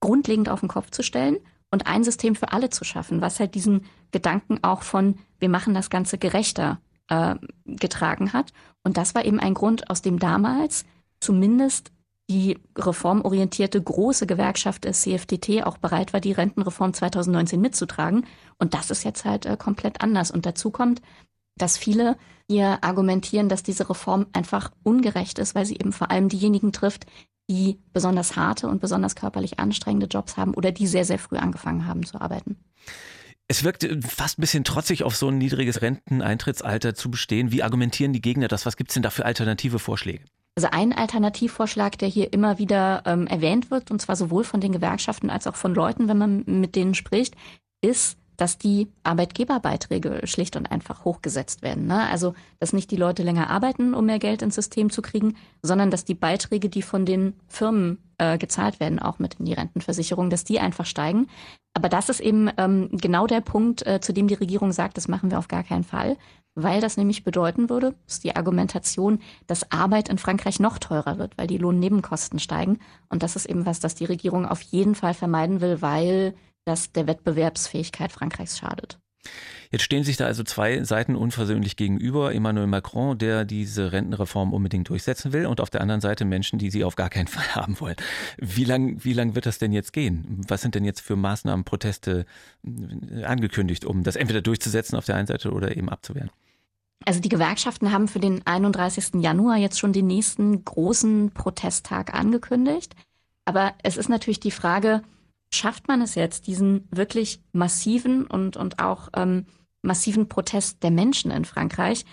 grundlegend 0.00 0.48
auf 0.48 0.60
den 0.60 0.68
Kopf 0.68 0.90
zu 0.90 1.02
stellen 1.02 1.38
und 1.70 1.86
ein 1.86 2.04
System 2.04 2.36
für 2.36 2.52
alle 2.52 2.70
zu 2.70 2.84
schaffen, 2.84 3.20
was 3.20 3.40
halt 3.40 3.54
diesen 3.54 3.86
Gedanken 4.10 4.58
auch 4.62 4.82
von, 4.82 5.18
wir 5.38 5.48
machen 5.48 5.74
das 5.74 5.90
Ganze 5.90 6.18
gerechter 6.18 6.80
äh, 7.08 7.36
getragen 7.66 8.32
hat. 8.32 8.52
Und 8.84 8.96
das 8.96 9.14
war 9.14 9.24
eben 9.24 9.40
ein 9.40 9.54
Grund, 9.54 9.90
aus 9.90 10.02
dem 10.02 10.18
damals 10.18 10.84
zumindest 11.20 11.92
die 12.30 12.58
reformorientierte 12.76 13.82
große 13.82 14.26
Gewerkschaft 14.26 14.84
des 14.84 15.02
CFDT 15.02 15.64
auch 15.64 15.78
bereit 15.78 16.12
war, 16.12 16.20
die 16.20 16.32
Rentenreform 16.32 16.94
2019 16.94 17.60
mitzutragen. 17.60 18.26
Und 18.58 18.74
das 18.74 18.90
ist 18.90 19.04
jetzt 19.04 19.24
halt 19.24 19.46
äh, 19.46 19.56
komplett 19.56 20.00
anders. 20.02 20.30
Und 20.30 20.46
dazu 20.46 20.70
kommt, 20.70 21.02
dass 21.56 21.78
viele 21.78 22.16
hier 22.48 22.78
argumentieren, 22.82 23.48
dass 23.48 23.62
diese 23.62 23.88
Reform 23.88 24.26
einfach 24.32 24.70
ungerecht 24.82 25.38
ist, 25.38 25.54
weil 25.54 25.66
sie 25.66 25.76
eben 25.76 25.92
vor 25.92 26.10
allem 26.10 26.28
diejenigen 26.28 26.72
trifft, 26.72 27.06
die 27.50 27.80
besonders 27.92 28.36
harte 28.36 28.68
und 28.68 28.80
besonders 28.80 29.16
körperlich 29.16 29.58
anstrengende 29.58 30.06
Jobs 30.06 30.36
haben 30.36 30.54
oder 30.54 30.72
die 30.72 30.86
sehr, 30.86 31.04
sehr 31.04 31.18
früh 31.18 31.36
angefangen 31.36 31.86
haben 31.86 32.04
zu 32.04 32.20
arbeiten. 32.20 32.56
Es 33.48 33.64
wirkt 33.64 33.84
äh, 33.84 34.00
fast 34.00 34.38
ein 34.38 34.42
bisschen 34.42 34.64
trotzig, 34.64 35.02
auf 35.02 35.16
so 35.16 35.28
ein 35.28 35.38
niedriges 35.38 35.82
Renteneintrittsalter 35.82 36.94
zu 36.94 37.10
bestehen. 37.10 37.52
Wie 37.52 37.62
argumentieren 37.62 38.12
die 38.12 38.22
Gegner 38.22 38.48
das? 38.48 38.64
Was 38.64 38.76
gibt 38.76 38.90
es 38.90 38.94
denn 38.94 39.02
da 39.02 39.10
für 39.10 39.26
alternative 39.26 39.78
Vorschläge? 39.78 40.24
Also 40.54 40.68
ein 40.70 40.92
Alternativvorschlag, 40.92 41.98
der 41.98 42.08
hier 42.08 42.32
immer 42.32 42.58
wieder 42.58 43.02
ähm, 43.06 43.26
erwähnt 43.26 43.70
wird, 43.70 43.90
und 43.90 44.00
zwar 44.00 44.16
sowohl 44.16 44.44
von 44.44 44.60
den 44.60 44.72
Gewerkschaften 44.72 45.30
als 45.30 45.46
auch 45.46 45.56
von 45.56 45.74
Leuten, 45.74 46.08
wenn 46.08 46.18
man 46.18 46.44
mit 46.46 46.76
denen 46.76 46.94
spricht, 46.94 47.36
ist, 47.80 48.18
dass 48.42 48.58
die 48.58 48.88
Arbeitgeberbeiträge 49.04 50.22
schlicht 50.24 50.56
und 50.56 50.68
einfach 50.68 51.04
hochgesetzt 51.04 51.62
werden. 51.62 51.86
Ne? 51.86 52.08
Also, 52.10 52.34
dass 52.58 52.72
nicht 52.72 52.90
die 52.90 52.96
Leute 52.96 53.22
länger 53.22 53.48
arbeiten, 53.48 53.94
um 53.94 54.06
mehr 54.06 54.18
Geld 54.18 54.42
ins 54.42 54.56
System 54.56 54.90
zu 54.90 55.00
kriegen, 55.00 55.36
sondern 55.62 55.92
dass 55.92 56.04
die 56.04 56.16
Beiträge, 56.16 56.68
die 56.68 56.82
von 56.82 57.06
den 57.06 57.34
Firmen 57.46 57.98
äh, 58.18 58.38
gezahlt 58.38 58.80
werden, 58.80 58.98
auch 58.98 59.20
mit 59.20 59.34
in 59.34 59.44
die 59.44 59.52
Rentenversicherung, 59.52 60.28
dass 60.28 60.42
die 60.42 60.58
einfach 60.58 60.86
steigen. 60.86 61.28
Aber 61.72 61.88
das 61.88 62.08
ist 62.08 62.18
eben 62.18 62.50
ähm, 62.56 62.88
genau 62.90 63.28
der 63.28 63.42
Punkt, 63.42 63.86
äh, 63.86 64.00
zu 64.00 64.12
dem 64.12 64.26
die 64.26 64.34
Regierung 64.34 64.72
sagt, 64.72 64.96
das 64.96 65.06
machen 65.06 65.30
wir 65.30 65.38
auf 65.38 65.46
gar 65.46 65.62
keinen 65.62 65.84
Fall, 65.84 66.16
weil 66.56 66.80
das 66.80 66.96
nämlich 66.96 67.22
bedeuten 67.22 67.70
würde, 67.70 67.94
ist 68.08 68.24
die 68.24 68.34
Argumentation, 68.34 69.20
dass 69.46 69.70
Arbeit 69.70 70.08
in 70.08 70.18
Frankreich 70.18 70.58
noch 70.58 70.78
teurer 70.78 71.16
wird, 71.16 71.38
weil 71.38 71.46
die 71.46 71.58
Lohnnebenkosten 71.58 72.40
steigen. 72.40 72.80
Und 73.08 73.22
das 73.22 73.36
ist 73.36 73.46
eben 73.46 73.66
was, 73.66 73.78
das 73.78 73.94
die 73.94 74.04
Regierung 74.04 74.46
auf 74.46 74.62
jeden 74.62 74.96
Fall 74.96 75.14
vermeiden 75.14 75.60
will, 75.60 75.80
weil 75.80 76.34
das 76.64 76.92
der 76.92 77.06
Wettbewerbsfähigkeit 77.06 78.12
Frankreichs 78.12 78.58
schadet. 78.58 78.98
Jetzt 79.70 79.84
stehen 79.84 80.04
sich 80.04 80.16
da 80.16 80.26
also 80.26 80.42
zwei 80.42 80.84
Seiten 80.84 81.16
unversöhnlich 81.16 81.76
gegenüber. 81.76 82.34
Emmanuel 82.34 82.66
Macron, 82.66 83.16
der 83.16 83.44
diese 83.44 83.92
Rentenreform 83.92 84.52
unbedingt 84.52 84.88
durchsetzen 84.88 85.32
will, 85.32 85.46
und 85.46 85.60
auf 85.60 85.70
der 85.70 85.80
anderen 85.80 86.00
Seite 86.00 86.24
Menschen, 86.24 86.58
die 86.58 86.70
sie 86.70 86.84
auf 86.84 86.96
gar 86.96 87.08
keinen 87.08 87.26
Fall 87.28 87.54
haben 87.54 87.80
wollen. 87.80 87.96
Wie 88.36 88.64
lang, 88.64 89.02
wie 89.04 89.14
lang 89.14 89.34
wird 89.34 89.46
das 89.46 89.58
denn 89.58 89.72
jetzt 89.72 89.92
gehen? 89.92 90.42
Was 90.48 90.60
sind 90.60 90.74
denn 90.74 90.84
jetzt 90.84 91.00
für 91.00 91.16
Maßnahmen, 91.16 91.64
Proteste 91.64 92.26
äh, 92.64 93.24
angekündigt, 93.24 93.84
um 93.84 94.02
das 94.02 94.16
entweder 94.16 94.42
durchzusetzen 94.42 94.96
auf 94.98 95.06
der 95.06 95.16
einen 95.16 95.26
Seite 95.26 95.52
oder 95.52 95.76
eben 95.76 95.88
abzuwehren? 95.88 96.30
Also 97.04 97.20
die 97.20 97.30
Gewerkschaften 97.30 97.92
haben 97.92 98.08
für 98.08 98.20
den 98.20 98.46
31. 98.46 99.22
Januar 99.22 99.56
jetzt 99.56 99.78
schon 99.78 99.92
den 99.92 100.06
nächsten 100.06 100.64
großen 100.64 101.32
Protesttag 101.32 102.14
angekündigt. 102.14 102.94
Aber 103.44 103.72
es 103.82 103.96
ist 103.96 104.08
natürlich 104.08 104.38
die 104.38 104.52
Frage, 104.52 105.02
schafft 105.54 105.88
man 105.88 106.00
es 106.02 106.14
jetzt, 106.14 106.46
diesen 106.46 106.88
wirklich 106.90 107.42
massiven 107.52 108.26
und, 108.26 108.56
und 108.56 108.78
auch 108.78 109.08
ähm, 109.14 109.46
massiven 109.82 110.28
Protest 110.28 110.82
der 110.82 110.90
Menschen 110.90 111.30
in 111.30 111.44
Frankreich 111.44 112.04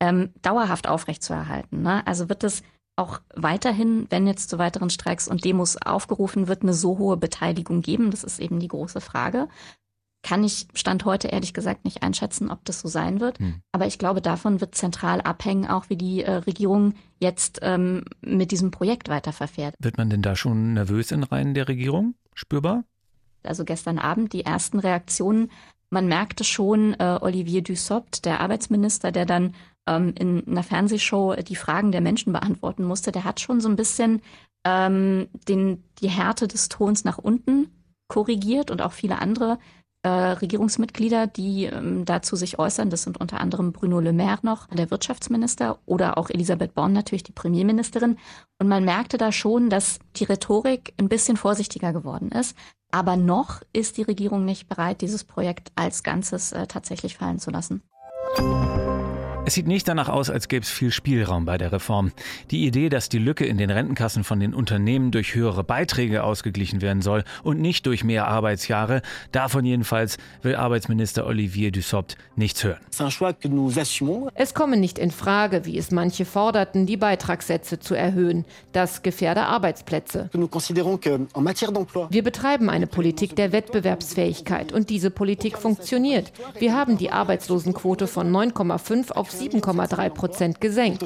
ähm, 0.00 0.32
dauerhaft 0.42 0.88
aufrechtzuerhalten? 0.88 1.82
Ne? 1.82 2.06
Also 2.06 2.28
wird 2.28 2.44
es 2.44 2.62
auch 2.96 3.20
weiterhin, 3.34 4.06
wenn 4.10 4.26
jetzt 4.26 4.50
zu 4.50 4.58
weiteren 4.58 4.90
Streiks 4.90 5.26
und 5.26 5.44
Demos 5.44 5.76
aufgerufen 5.76 6.46
wird, 6.46 6.62
eine 6.62 6.74
so 6.74 6.98
hohe 6.98 7.16
Beteiligung 7.16 7.82
geben? 7.82 8.10
Das 8.10 8.22
ist 8.22 8.38
eben 8.38 8.60
die 8.60 8.68
große 8.68 9.00
Frage. 9.00 9.48
Kann 10.22 10.42
ich 10.42 10.68
Stand 10.72 11.04
heute 11.04 11.28
ehrlich 11.28 11.52
gesagt 11.52 11.84
nicht 11.84 12.02
einschätzen, 12.02 12.50
ob 12.50 12.64
das 12.64 12.80
so 12.80 12.88
sein 12.88 13.20
wird. 13.20 13.40
Hm. 13.40 13.60
Aber 13.72 13.86
ich 13.86 13.98
glaube, 13.98 14.22
davon 14.22 14.60
wird 14.60 14.74
zentral 14.74 15.20
abhängen, 15.20 15.66
auch 15.66 15.90
wie 15.90 15.96
die 15.96 16.22
äh, 16.22 16.36
Regierung 16.36 16.94
jetzt 17.18 17.58
ähm, 17.60 18.04
mit 18.22 18.50
diesem 18.50 18.70
Projekt 18.70 19.08
weiterverfährt. 19.08 19.74
Wird 19.80 19.98
man 19.98 20.08
denn 20.08 20.22
da 20.22 20.34
schon 20.34 20.74
nervös 20.74 21.10
in 21.10 21.24
Reihen 21.24 21.52
der 21.52 21.68
Regierung? 21.68 22.14
Spürbar? 22.34 22.84
Also 23.42 23.64
gestern 23.64 23.98
Abend 23.98 24.32
die 24.32 24.44
ersten 24.44 24.78
Reaktionen. 24.78 25.50
Man 25.90 26.08
merkte 26.08 26.44
schon, 26.44 26.94
äh, 26.94 27.18
Olivier 27.20 27.62
Dussopt, 27.62 28.24
der 28.24 28.40
Arbeitsminister, 28.40 29.12
der 29.12 29.26
dann 29.26 29.54
ähm, 29.86 30.14
in 30.18 30.46
einer 30.46 30.62
Fernsehshow 30.62 31.36
die 31.36 31.56
Fragen 31.56 31.92
der 31.92 32.00
Menschen 32.00 32.32
beantworten 32.32 32.84
musste, 32.84 33.12
der 33.12 33.24
hat 33.24 33.40
schon 33.40 33.60
so 33.60 33.68
ein 33.68 33.76
bisschen 33.76 34.22
ähm, 34.64 35.28
den, 35.48 35.84
die 36.00 36.08
Härte 36.08 36.48
des 36.48 36.68
Tons 36.68 37.04
nach 37.04 37.18
unten 37.18 37.68
korrigiert 38.08 38.70
und 38.70 38.82
auch 38.82 38.92
viele 38.92 39.20
andere 39.20 39.58
äh, 40.04 40.08
Regierungsmitglieder, 40.08 41.26
die 41.26 41.64
ähm, 41.64 42.04
dazu 42.04 42.36
sich 42.36 42.58
äußern. 42.58 42.90
Das 42.90 43.02
sind 43.02 43.20
unter 43.20 43.40
anderem 43.40 43.72
Bruno 43.72 44.00
Le 44.00 44.12
Maire 44.12 44.40
noch, 44.42 44.66
der 44.68 44.90
Wirtschaftsminister, 44.90 45.78
oder 45.86 46.18
auch 46.18 46.28
Elisabeth 46.28 46.74
Born 46.74 46.92
natürlich, 46.92 47.22
die 47.22 47.32
Premierministerin. 47.32 48.18
Und 48.58 48.68
man 48.68 48.84
merkte 48.84 49.16
da 49.16 49.32
schon, 49.32 49.70
dass 49.70 49.98
die 50.16 50.24
Rhetorik 50.24 50.92
ein 50.98 51.08
bisschen 51.08 51.38
vorsichtiger 51.38 51.92
geworden 51.92 52.30
ist. 52.30 52.56
Aber 52.90 53.16
noch 53.16 53.62
ist 53.72 53.96
die 53.96 54.02
Regierung 54.02 54.44
nicht 54.44 54.68
bereit, 54.68 55.00
dieses 55.00 55.24
Projekt 55.24 55.72
als 55.74 56.02
Ganzes 56.02 56.52
äh, 56.52 56.66
tatsächlich 56.66 57.16
fallen 57.16 57.38
zu 57.38 57.50
lassen. 57.50 57.82
Es 59.46 59.52
sieht 59.52 59.66
nicht 59.66 59.86
danach 59.86 60.08
aus, 60.08 60.30
als 60.30 60.48
gäbe 60.48 60.62
es 60.62 60.70
viel 60.70 60.90
Spielraum 60.90 61.44
bei 61.44 61.58
der 61.58 61.70
Reform. 61.70 62.12
Die 62.50 62.66
Idee, 62.66 62.88
dass 62.88 63.10
die 63.10 63.18
Lücke 63.18 63.44
in 63.44 63.58
den 63.58 63.68
Rentenkassen 63.68 64.24
von 64.24 64.40
den 64.40 64.54
Unternehmen 64.54 65.10
durch 65.10 65.34
höhere 65.34 65.62
Beiträge 65.62 66.24
ausgeglichen 66.24 66.80
werden 66.80 67.02
soll 67.02 67.24
und 67.42 67.60
nicht 67.60 67.84
durch 67.84 68.04
mehr 68.04 68.26
Arbeitsjahre, 68.26 69.02
davon 69.32 69.66
jedenfalls 69.66 70.16
will 70.40 70.56
Arbeitsminister 70.56 71.26
Olivier 71.26 71.72
Dussopt 71.72 72.16
nichts 72.36 72.64
hören. 72.64 72.78
Es 74.34 74.54
komme 74.54 74.76
nicht 74.78 74.98
in 74.98 75.10
Frage, 75.10 75.66
wie 75.66 75.76
es 75.76 75.90
manche 75.90 76.24
forderten, 76.24 76.86
die 76.86 76.96
Beitragssätze 76.96 77.78
zu 77.78 77.94
erhöhen. 77.94 78.46
Das 78.72 79.02
gefährde 79.02 79.42
Arbeitsplätze. 79.42 80.30
Wir 80.32 82.22
betreiben 82.22 82.70
eine 82.70 82.86
Politik 82.86 83.36
der 83.36 83.52
Wettbewerbsfähigkeit 83.52 84.72
und 84.72 84.88
diese 84.88 85.10
Politik 85.10 85.58
funktioniert. 85.58 86.32
Wir 86.58 86.74
haben 86.74 86.96
die 86.96 87.10
Arbeitslosenquote 87.10 88.06
von 88.06 88.32
9,5 88.32 89.12
auf 89.12 89.33
7,3 89.34 90.10
Prozent 90.10 90.60
gesenkt. 90.60 91.00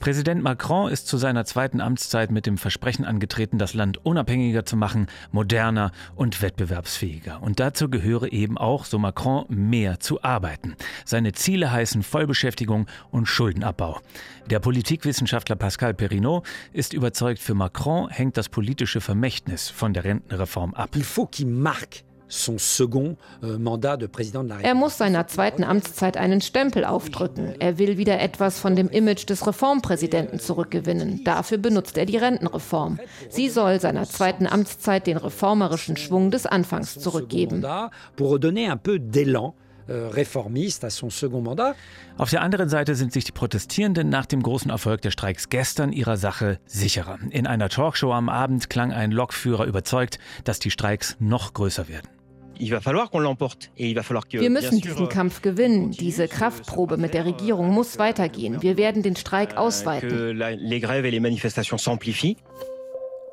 Präsident 0.00 0.42
Macron 0.42 0.90
ist 0.90 1.06
zu 1.08 1.16
seiner 1.16 1.44
zweiten 1.44 1.80
Amtszeit 1.80 2.30
mit 2.30 2.46
dem 2.46 2.58
Versprechen 2.58 3.04
angetreten, 3.04 3.58
das 3.58 3.74
Land 3.74 4.04
unabhängiger 4.04 4.64
zu 4.64 4.76
machen, 4.76 5.06
moderner 5.32 5.92
und 6.14 6.42
wettbewerbsfähiger. 6.42 7.42
Und 7.42 7.60
dazu 7.60 7.88
gehöre 7.88 8.32
eben 8.32 8.58
auch, 8.58 8.84
so 8.84 8.98
Macron, 8.98 9.44
mehr 9.48 10.00
zu 10.00 10.22
arbeiten. 10.22 10.74
Seine 11.04 11.32
Ziele 11.32 11.72
heißen 11.72 12.02
Vollbeschäftigung 12.02 12.86
und 13.10 13.26
Schuldenabbau. 13.26 14.00
Der 14.50 14.60
Politikwissenschaftler 14.60 15.56
Pascal 15.56 15.94
Perrineau 15.94 16.42
ist 16.72 16.92
überzeugt, 16.92 17.40
für 17.40 17.54
Macron 17.54 18.10
hängt 18.10 18.36
das 18.36 18.48
politische 18.48 19.00
Vermächtnis 19.00 19.70
von 19.70 19.94
der 19.94 20.04
Rentenreform 20.04 20.74
ab. 20.74 20.90
Il 20.94 21.04
faut 21.04 21.30
qu'il 21.30 21.46
marque 21.46 22.04
er 24.62 24.74
muss 24.74 24.98
seiner 24.98 25.26
zweiten 25.26 25.64
Amtszeit 25.64 26.16
einen 26.16 26.40
Stempel 26.40 26.84
aufdrücken. 26.84 27.54
Er 27.58 27.78
will 27.78 27.98
wieder 27.98 28.20
etwas 28.20 28.58
von 28.58 28.76
dem 28.76 28.88
Image 28.88 29.28
des 29.28 29.46
Reformpräsidenten 29.46 30.40
zurückgewinnen. 30.40 31.22
Dafür 31.24 31.58
benutzt 31.58 31.96
er 31.96 32.06
die 32.06 32.16
Rentenreform. 32.16 32.98
Sie 33.28 33.48
soll 33.48 33.80
seiner 33.80 34.04
zweiten 34.04 34.46
Amtszeit 34.46 35.06
den 35.06 35.16
reformerischen 35.16 35.96
Schwung 35.96 36.30
des 36.30 36.46
Anfangs 36.46 36.98
zurückgeben. 36.98 37.62
Euh, 39.86 40.10
Auf 42.16 42.30
der 42.30 42.42
anderen 42.42 42.68
Seite 42.68 42.94
sind 42.94 43.12
sich 43.12 43.24
die 43.24 43.32
Protestierenden 43.32 44.08
nach 44.08 44.26
dem 44.26 44.42
großen 44.42 44.70
Erfolg 44.70 45.02
der 45.02 45.10
Streiks 45.10 45.50
gestern 45.50 45.92
ihrer 45.92 46.16
Sache 46.16 46.58
sicherer. 46.66 47.18
In 47.30 47.46
einer 47.46 47.68
Talkshow 47.68 48.12
am 48.12 48.28
Abend 48.28 48.70
klang 48.70 48.92
ein 48.92 49.10
Lokführer 49.10 49.66
überzeugt, 49.66 50.18
dass 50.44 50.58
die 50.58 50.70
Streiks 50.70 51.16
noch 51.20 51.52
größer 51.52 51.88
werden. 51.88 52.08
Wir 52.58 54.50
müssen 54.50 54.80
diesen 54.80 55.08
Kampf 55.08 55.42
gewinnen. 55.42 55.90
Diese 55.90 56.28
Kraftprobe 56.28 56.96
mit 56.96 57.14
der 57.14 57.24
Regierung 57.24 57.70
muss 57.70 57.98
weitergehen. 57.98 58.62
Wir 58.62 58.76
werden 58.76 59.02
den 59.02 59.16
Streik 59.16 59.54
euh, 59.54 59.58
ausweiten. 59.58 60.38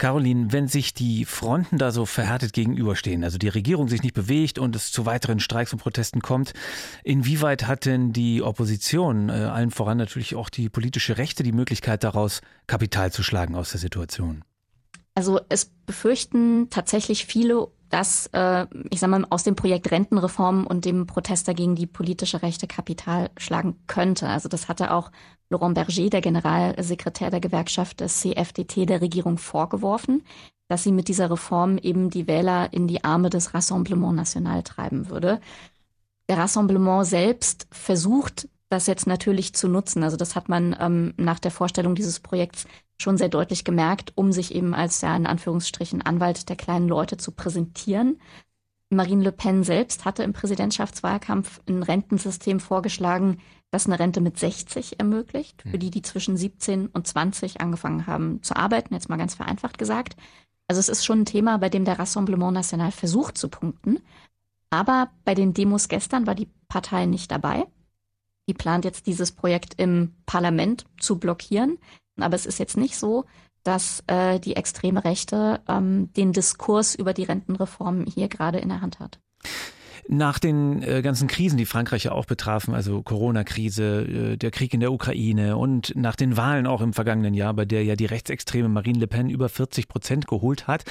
Caroline, 0.01 0.51
wenn 0.51 0.67
sich 0.67 0.95
die 0.95 1.25
Fronten 1.25 1.77
da 1.77 1.91
so 1.91 2.07
verhärtet 2.07 2.53
gegenüberstehen, 2.53 3.23
also 3.23 3.37
die 3.37 3.49
Regierung 3.49 3.87
sich 3.87 4.01
nicht 4.01 4.15
bewegt 4.15 4.57
und 4.57 4.75
es 4.75 4.91
zu 4.91 5.05
weiteren 5.05 5.39
Streiks 5.39 5.73
und 5.73 5.79
Protesten 5.79 6.21
kommt, 6.21 6.53
inwieweit 7.03 7.67
hat 7.67 7.85
denn 7.85 8.11
die 8.11 8.41
Opposition, 8.41 9.29
äh, 9.29 9.33
allen 9.33 9.69
voran 9.69 9.99
natürlich 9.99 10.33
auch 10.33 10.49
die 10.49 10.69
politische 10.69 11.19
Rechte, 11.19 11.43
die 11.43 11.51
Möglichkeit 11.51 12.03
daraus, 12.03 12.41
Kapital 12.65 13.11
zu 13.11 13.21
schlagen 13.21 13.53
aus 13.55 13.69
der 13.73 13.79
Situation? 13.79 14.43
Also 15.13 15.39
es 15.49 15.65
befürchten 15.65 16.71
tatsächlich 16.71 17.27
viele 17.27 17.67
dass, 17.91 18.27
äh, 18.27 18.65
ich 18.89 18.99
sag 18.99 19.09
mal, 19.09 19.25
aus 19.29 19.43
dem 19.43 19.55
Projekt 19.55 19.91
Rentenreform 19.91 20.65
und 20.65 20.85
dem 20.85 21.05
Protest 21.05 21.47
dagegen 21.47 21.75
die 21.75 21.85
politische 21.85 22.41
Rechte 22.41 22.65
Kapital 22.65 23.29
schlagen 23.37 23.75
könnte. 23.87 24.27
Also 24.27 24.49
das 24.49 24.67
hatte 24.67 24.91
auch 24.91 25.11
Laurent 25.49 25.75
Berger, 25.75 26.09
der 26.09 26.21
Generalsekretär 26.21 27.29
der 27.29 27.41
Gewerkschaft 27.41 27.99
des 27.99 28.21
CFDT 28.21 28.85
der 28.85 29.01
Regierung 29.01 29.37
vorgeworfen, 29.37 30.23
dass 30.69 30.83
sie 30.83 30.93
mit 30.93 31.09
dieser 31.09 31.29
Reform 31.29 31.77
eben 31.77 32.09
die 32.09 32.27
Wähler 32.27 32.71
in 32.71 32.87
die 32.87 33.03
Arme 33.03 33.29
des 33.29 33.53
Rassemblement 33.53 34.15
National 34.15 34.63
treiben 34.63 35.09
würde. 35.09 35.41
Der 36.29 36.37
Rassemblement 36.37 37.05
selbst 37.05 37.67
versucht 37.71 38.47
das 38.71 38.87
jetzt 38.87 39.05
natürlich 39.05 39.53
zu 39.53 39.67
nutzen. 39.67 40.03
Also 40.03 40.17
das 40.17 40.35
hat 40.35 40.47
man 40.47 40.75
ähm, 40.79 41.13
nach 41.17 41.39
der 41.39 41.51
Vorstellung 41.51 41.93
dieses 41.93 42.19
Projekts 42.19 42.65
schon 42.97 43.17
sehr 43.17 43.29
deutlich 43.29 43.63
gemerkt, 43.63 44.13
um 44.15 44.31
sich 44.31 44.55
eben 44.55 44.73
als 44.73 45.01
ja 45.01 45.15
in 45.15 45.27
Anführungsstrichen 45.27 46.01
Anwalt 46.01 46.47
der 46.47 46.55
kleinen 46.55 46.87
Leute 46.87 47.17
zu 47.17 47.31
präsentieren. 47.31 48.19
Marine 48.89 49.23
Le 49.23 49.31
Pen 49.31 49.63
selbst 49.63 50.05
hatte 50.05 50.23
im 50.23 50.33
Präsidentschaftswahlkampf 50.33 51.61
ein 51.67 51.83
Rentensystem 51.83 52.59
vorgeschlagen, 52.59 53.39
das 53.71 53.87
eine 53.87 53.99
Rente 53.99 54.21
mit 54.21 54.37
60 54.37 54.99
ermöglicht, 54.99 55.61
für 55.61 55.73
hm. 55.73 55.79
die, 55.79 55.91
die 55.91 56.01
zwischen 56.01 56.37
17 56.37 56.87
und 56.87 57.07
20 57.07 57.61
angefangen 57.61 58.07
haben 58.07 58.41
zu 58.43 58.55
arbeiten, 58.55 58.93
jetzt 58.93 59.09
mal 59.09 59.17
ganz 59.17 59.35
vereinfacht 59.35 59.77
gesagt. 59.77 60.15
Also 60.67 60.79
es 60.79 60.89
ist 60.89 61.05
schon 61.05 61.21
ein 61.21 61.25
Thema, 61.25 61.57
bei 61.57 61.69
dem 61.69 61.83
der 61.83 61.99
Rassemblement 61.99 62.53
National 62.53 62.91
versucht 62.91 63.37
zu 63.37 63.49
punkten. 63.49 63.99
Aber 64.69 65.09
bei 65.25 65.35
den 65.35 65.53
Demos 65.53 65.89
gestern 65.89 66.27
war 66.27 66.35
die 66.35 66.47
Partei 66.69 67.05
nicht 67.05 67.31
dabei. 67.31 67.65
Die 68.51 68.53
plant 68.53 68.83
jetzt 68.83 69.07
dieses 69.07 69.31
Projekt 69.31 69.75
im 69.77 70.11
Parlament 70.25 70.83
zu 70.99 71.17
blockieren. 71.17 71.77
Aber 72.19 72.35
es 72.35 72.45
ist 72.45 72.59
jetzt 72.59 72.75
nicht 72.75 72.97
so, 72.97 73.23
dass 73.63 74.03
äh, 74.07 74.41
die 74.41 74.57
extreme 74.57 75.05
Rechte 75.05 75.61
ähm, 75.69 76.11
den 76.17 76.33
Diskurs 76.33 76.93
über 76.93 77.13
die 77.13 77.23
Rentenreform 77.23 78.03
hier 78.13 78.27
gerade 78.27 78.59
in 78.59 78.67
der 78.67 78.81
Hand 78.81 78.99
hat. 78.99 79.21
Nach 80.09 80.37
den 80.37 80.83
äh, 80.83 81.01
ganzen 81.01 81.29
Krisen, 81.29 81.55
die 81.55 81.65
Frankreich 81.65 82.03
ja 82.03 82.11
auch 82.11 82.25
betrafen, 82.25 82.75
also 82.75 83.01
Corona-Krise, 83.01 84.33
äh, 84.33 84.37
der 84.37 84.51
Krieg 84.51 84.73
in 84.73 84.81
der 84.81 84.91
Ukraine 84.91 85.55
und 85.55 85.93
nach 85.95 86.17
den 86.17 86.35
Wahlen 86.35 86.67
auch 86.67 86.81
im 86.81 86.91
vergangenen 86.91 87.33
Jahr, 87.33 87.53
bei 87.53 87.63
der 87.63 87.85
ja 87.85 87.95
die 87.95 88.05
rechtsextreme 88.05 88.67
Marine 88.67 88.99
Le 88.99 89.07
Pen 89.07 89.29
über 89.29 89.47
40 89.47 89.87
Prozent 89.87 90.27
geholt 90.27 90.67
hat, 90.67 90.83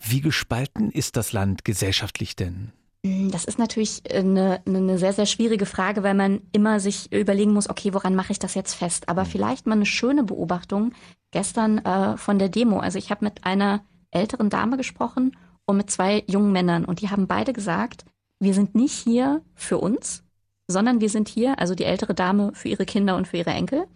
wie 0.00 0.22
gespalten 0.22 0.90
ist 0.90 1.18
das 1.18 1.34
Land 1.34 1.66
gesellschaftlich 1.66 2.34
denn? 2.34 2.72
Hm, 3.04 3.30
das 3.30 3.44
ist 3.44 3.58
natürlich 3.58 4.02
eine, 4.12 4.62
eine 4.66 4.98
sehr, 4.98 5.12
sehr 5.12 5.26
schwierige 5.26 5.66
Frage, 5.66 6.02
weil 6.02 6.14
man 6.14 6.40
immer 6.52 6.80
sich 6.80 7.12
überlegen 7.12 7.52
muss, 7.52 7.68
okay, 7.68 7.92
woran 7.92 8.14
mache 8.14 8.32
ich 8.32 8.38
das 8.38 8.54
jetzt 8.54 8.74
fest? 8.74 9.08
Aber 9.08 9.24
mhm. 9.24 9.28
vielleicht 9.28 9.66
mal 9.66 9.74
eine 9.74 9.86
schöne 9.86 10.24
Beobachtung 10.24 10.92
gestern 11.30 11.78
äh, 11.78 12.16
von 12.16 12.38
der 12.38 12.48
Demo. 12.48 12.78
Also 12.78 12.98
ich 12.98 13.10
habe 13.10 13.24
mit 13.24 13.44
einer 13.44 13.84
älteren 14.10 14.48
Dame 14.48 14.76
gesprochen 14.76 15.36
und 15.66 15.76
mit 15.76 15.90
zwei 15.90 16.24
jungen 16.26 16.52
Männern 16.52 16.84
und 16.84 17.00
die 17.00 17.10
haben 17.10 17.26
beide 17.26 17.52
gesagt, 17.52 18.04
wir 18.40 18.54
sind 18.54 18.74
nicht 18.74 18.94
hier 18.94 19.42
für 19.54 19.78
uns, 19.78 20.24
sondern 20.66 21.00
wir 21.00 21.10
sind 21.10 21.28
hier, 21.28 21.58
also 21.58 21.74
die 21.74 21.84
ältere 21.84 22.14
Dame 22.14 22.52
für 22.54 22.68
ihre 22.68 22.86
Kinder 22.86 23.16
und 23.16 23.28
für 23.28 23.36
ihre 23.36 23.50
Enkel. 23.50 23.86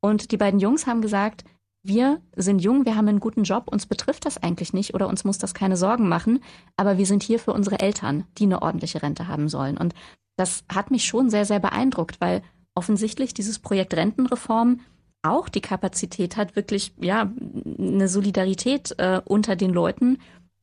Und 0.00 0.32
die 0.32 0.36
beiden 0.36 0.60
Jungs 0.60 0.86
haben 0.86 1.02
gesagt, 1.02 1.44
wir 1.86 2.20
sind 2.34 2.60
jung, 2.60 2.84
wir 2.84 2.96
haben 2.96 3.08
einen 3.08 3.20
guten 3.20 3.44
Job, 3.44 3.68
uns 3.70 3.86
betrifft 3.86 4.24
das 4.24 4.42
eigentlich 4.42 4.72
nicht 4.72 4.94
oder 4.94 5.08
uns 5.08 5.24
muss 5.24 5.38
das 5.38 5.54
keine 5.54 5.76
Sorgen 5.76 6.08
machen, 6.08 6.40
aber 6.76 6.98
wir 6.98 7.06
sind 7.06 7.22
hier 7.22 7.38
für 7.38 7.52
unsere 7.52 7.80
Eltern, 7.80 8.24
die 8.38 8.44
eine 8.44 8.62
ordentliche 8.62 9.02
Rente 9.02 9.28
haben 9.28 9.48
sollen. 9.48 9.76
Und 9.76 9.94
das 10.36 10.64
hat 10.72 10.90
mich 10.90 11.04
schon 11.04 11.30
sehr, 11.30 11.44
sehr 11.44 11.60
beeindruckt, 11.60 12.20
weil 12.20 12.42
offensichtlich 12.74 13.34
dieses 13.34 13.58
Projekt 13.58 13.94
Rentenreform 13.94 14.80
auch 15.22 15.48
die 15.48 15.60
Kapazität 15.60 16.36
hat, 16.36 16.56
wirklich 16.56 16.92
ja 17.00 17.32
eine 17.78 18.08
Solidarität 18.08 18.94
äh, 18.98 19.20
unter 19.24 19.56
den 19.56 19.72
Leuten, 19.72 20.18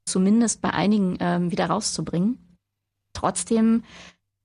zumindest 0.06 0.62
bei 0.62 0.72
einigen 0.72 1.20
äh, 1.20 1.52
wieder 1.52 1.66
rauszubringen. 1.66 2.58
Trotzdem 3.14 3.84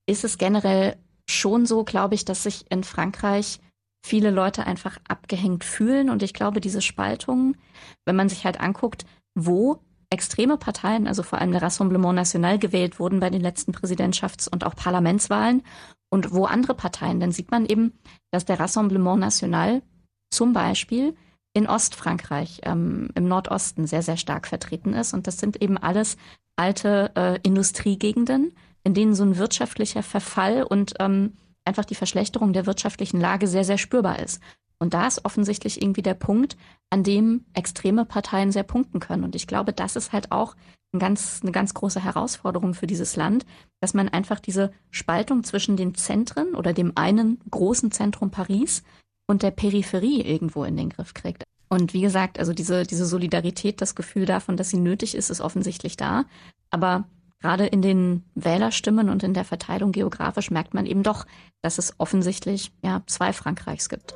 ist 0.07 0.25
es 0.25 0.39
generell 0.39 0.97
schon 1.29 1.67
so, 1.67 1.85
glaube 1.85 2.15
ich, 2.15 2.25
dass 2.25 2.43
sich 2.43 2.71
in 2.71 2.85
Frankreich 2.85 3.61
viele 4.05 4.31
Leute 4.31 4.67
einfach 4.67 4.99
abgehängt 5.09 5.65
fühlen. 5.65 6.11
Und 6.11 6.23
ich 6.23 6.35
glaube, 6.35 6.61
diese 6.61 6.83
Spaltung, 6.83 7.57
wenn 8.05 8.17
man 8.17 8.29
sich 8.29 8.45
halt 8.45 8.61
anguckt, 8.61 9.05
wo 9.35 9.81
extreme 10.11 10.57
Parteien, 10.57 11.07
also 11.07 11.23
vor 11.23 11.39
allem 11.39 11.53
der 11.53 11.63
Rassemblement 11.63 12.15
National, 12.15 12.59
gewählt 12.59 12.99
wurden 12.99 13.21
bei 13.21 13.31
den 13.31 13.43
letzten 13.43 13.73
Präsidentschafts- 13.73 14.49
und 14.49 14.65
auch 14.65 14.75
Parlamentswahlen 14.75 15.63
und 16.11 16.33
wo 16.33 16.47
andere 16.47 16.75
Parteien, 16.75 17.21
dann 17.21 17.33
sieht 17.33 17.51
man 17.51 17.67
eben, 17.67 17.93
dass 18.31 18.47
der 18.47 18.59
Rassemblement 18.59 19.21
National 19.21 19.83
zum 20.31 20.53
Beispiel 20.53 21.15
in 21.53 21.67
Ostfrankreich, 21.67 22.61
ähm, 22.65 23.11
im 23.15 23.27
Nordosten 23.27 23.87
sehr, 23.87 24.03
sehr 24.03 24.17
stark 24.17 24.47
vertreten 24.47 24.95
ist. 24.95 25.13
Und 25.13 25.27
das 25.27 25.39
sind 25.39 25.61
eben 25.61 25.77
alles 25.77 26.17
alte 26.57 27.11
äh, 27.15 27.39
Industriegegenden, 27.43 28.53
in 28.85 28.95
denen 28.95 29.15
so 29.15 29.25
ein 29.25 29.39
wirtschaftlicher 29.39 30.03
Verfall 30.03 30.63
und 30.63 30.95
ähm, 31.01 31.35
einfach 31.69 31.85
die 31.85 31.95
Verschlechterung 31.95 32.53
der 32.53 32.67
wirtschaftlichen 32.67 33.21
Lage 33.21 33.47
sehr, 33.47 33.65
sehr 33.65 33.79
spürbar 33.79 34.19
ist. 34.19 34.43
Und 34.81 34.95
da 34.95 35.07
ist 35.07 35.25
offensichtlich 35.25 35.83
irgendwie 35.83 36.03
der 36.03 36.15
Punkt, 36.15 36.57
an 36.91 37.03
dem 37.03 37.45
extreme 37.55 38.05
Parteien 38.05 38.53
sehr 38.53 38.63
punkten 38.63 39.01
können. 39.01 39.25
Und 39.25 39.35
ich 39.35 39.47
glaube, 39.47 39.73
das 39.73 39.97
ist 39.97 40.13
halt 40.13 40.33
auch 40.33 40.57
ein 40.93 40.99
ganz, 40.99 41.41
eine 41.43 41.53
ganz 41.53 41.75
große 41.75 42.03
Herausforderung 42.03 42.75
für 42.75 42.87
dieses 42.87 43.17
Land, 43.17 43.45
dass 43.81 43.95
man 43.95 44.09
einfach 44.09 44.41
diese 44.41 44.73
Spaltung 44.91 45.45
zwischen 45.45 45.77
den 45.77 45.95
Zentren 45.95 46.55
oder 46.55 46.73
dem 46.73 46.93
einen 46.95 47.39
großen 47.51 47.91
Zentrum 47.91 48.31
Paris 48.31 48.83
und 49.27 49.43
der 49.43 49.51
Peripherie 49.51 50.23
irgendwo 50.23 50.65
in 50.65 50.77
den 50.77 50.89
Griff 50.89 51.13
kriegt. 51.13 51.45
Und 51.69 51.93
wie 51.93 52.01
gesagt, 52.01 52.39
also 52.39 52.55
diese, 52.55 52.85
diese 52.85 53.05
Solidarität, 53.05 53.83
das 53.83 53.95
Gefühl 53.95 54.25
davon, 54.25 54.57
dass 54.57 54.71
sie 54.71 54.79
nötig 54.79 55.15
ist, 55.15 55.29
ist 55.29 55.43
offensichtlich 55.43 55.97
da. 55.99 56.25
Aber 56.71 57.07
gerade 57.41 57.67
in 57.67 57.83
den 57.83 58.25
Wählerstimmen 58.35 59.09
und 59.09 59.23
in 59.23 59.35
der 59.35 59.45
Verteilung 59.45 59.93
geografisch 59.93 60.51
merkt 60.51 60.75
man 60.75 60.87
eben 60.87 61.03
doch, 61.03 61.27
dass 61.63 61.79
es 61.79 61.95
offensichtlich 61.99 62.73
ja 62.83 63.03
zwei 63.07 63.33
Frankreichs 63.33 63.89
gibt. 63.89 64.15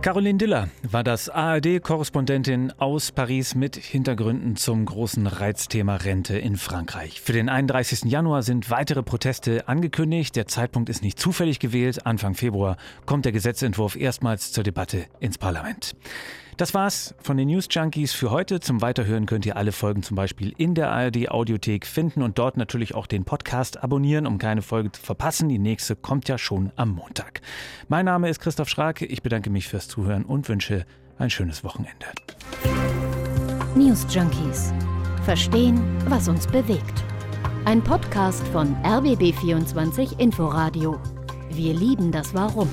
Caroline 0.00 0.38
Diller 0.38 0.68
war 0.84 1.02
das 1.02 1.28
ARD-Korrespondentin 1.28 2.72
aus 2.78 3.10
Paris 3.10 3.56
mit 3.56 3.76
Hintergründen 3.76 4.54
zum 4.54 4.86
großen 4.86 5.26
Reizthema 5.26 5.96
Rente 5.96 6.38
in 6.38 6.56
Frankreich. 6.56 7.20
Für 7.20 7.32
den 7.32 7.48
31. 7.48 8.04
Januar 8.04 8.42
sind 8.42 8.70
weitere 8.70 9.02
Proteste 9.02 9.66
angekündigt. 9.66 10.36
Der 10.36 10.46
Zeitpunkt 10.46 10.88
ist 10.88 11.02
nicht 11.02 11.18
zufällig 11.18 11.58
gewählt. 11.58 12.06
Anfang 12.06 12.34
Februar 12.34 12.76
kommt 13.06 13.24
der 13.24 13.32
Gesetzentwurf 13.32 13.96
erstmals 13.96 14.52
zur 14.52 14.62
Debatte 14.62 15.06
ins 15.18 15.36
Parlament. 15.36 15.96
Das 16.58 16.74
war's 16.74 17.14
von 17.22 17.36
den 17.36 17.46
News 17.46 17.68
Junkies 17.70 18.12
für 18.12 18.32
heute. 18.32 18.58
Zum 18.58 18.82
Weiterhören 18.82 19.26
könnt 19.26 19.46
ihr 19.46 19.56
alle 19.56 19.70
Folgen 19.70 20.02
zum 20.02 20.16
Beispiel 20.16 20.52
in 20.56 20.74
der 20.74 20.90
ARD 20.90 21.30
Audiothek 21.30 21.86
finden 21.86 22.20
und 22.20 22.36
dort 22.36 22.56
natürlich 22.56 22.96
auch 22.96 23.06
den 23.06 23.24
Podcast 23.24 23.80
abonnieren, 23.80 24.26
um 24.26 24.38
keine 24.38 24.60
Folge 24.60 24.90
zu 24.90 25.00
verpassen. 25.00 25.48
Die 25.48 25.60
nächste 25.60 25.94
kommt 25.94 26.28
ja 26.28 26.36
schon 26.36 26.72
am 26.74 26.90
Montag. 26.90 27.42
Mein 27.86 28.06
Name 28.06 28.28
ist 28.28 28.40
Christoph 28.40 28.68
Schrake. 28.68 29.06
Ich 29.06 29.22
bedanke 29.22 29.50
mich 29.50 29.68
fürs 29.68 29.86
Zuhören 29.86 30.24
und 30.24 30.48
wünsche 30.48 30.84
ein 31.16 31.30
schönes 31.30 31.62
Wochenende. 31.62 32.06
News 33.76 34.04
Junkies. 34.12 34.72
Verstehen, 35.22 35.80
was 36.08 36.26
uns 36.26 36.48
bewegt. 36.48 37.04
Ein 37.66 37.84
Podcast 37.84 38.44
von 38.48 38.74
RBB24 38.82 40.18
Inforadio. 40.18 40.98
Wir 41.50 41.72
lieben 41.72 42.10
das 42.10 42.34
Warum. 42.34 42.68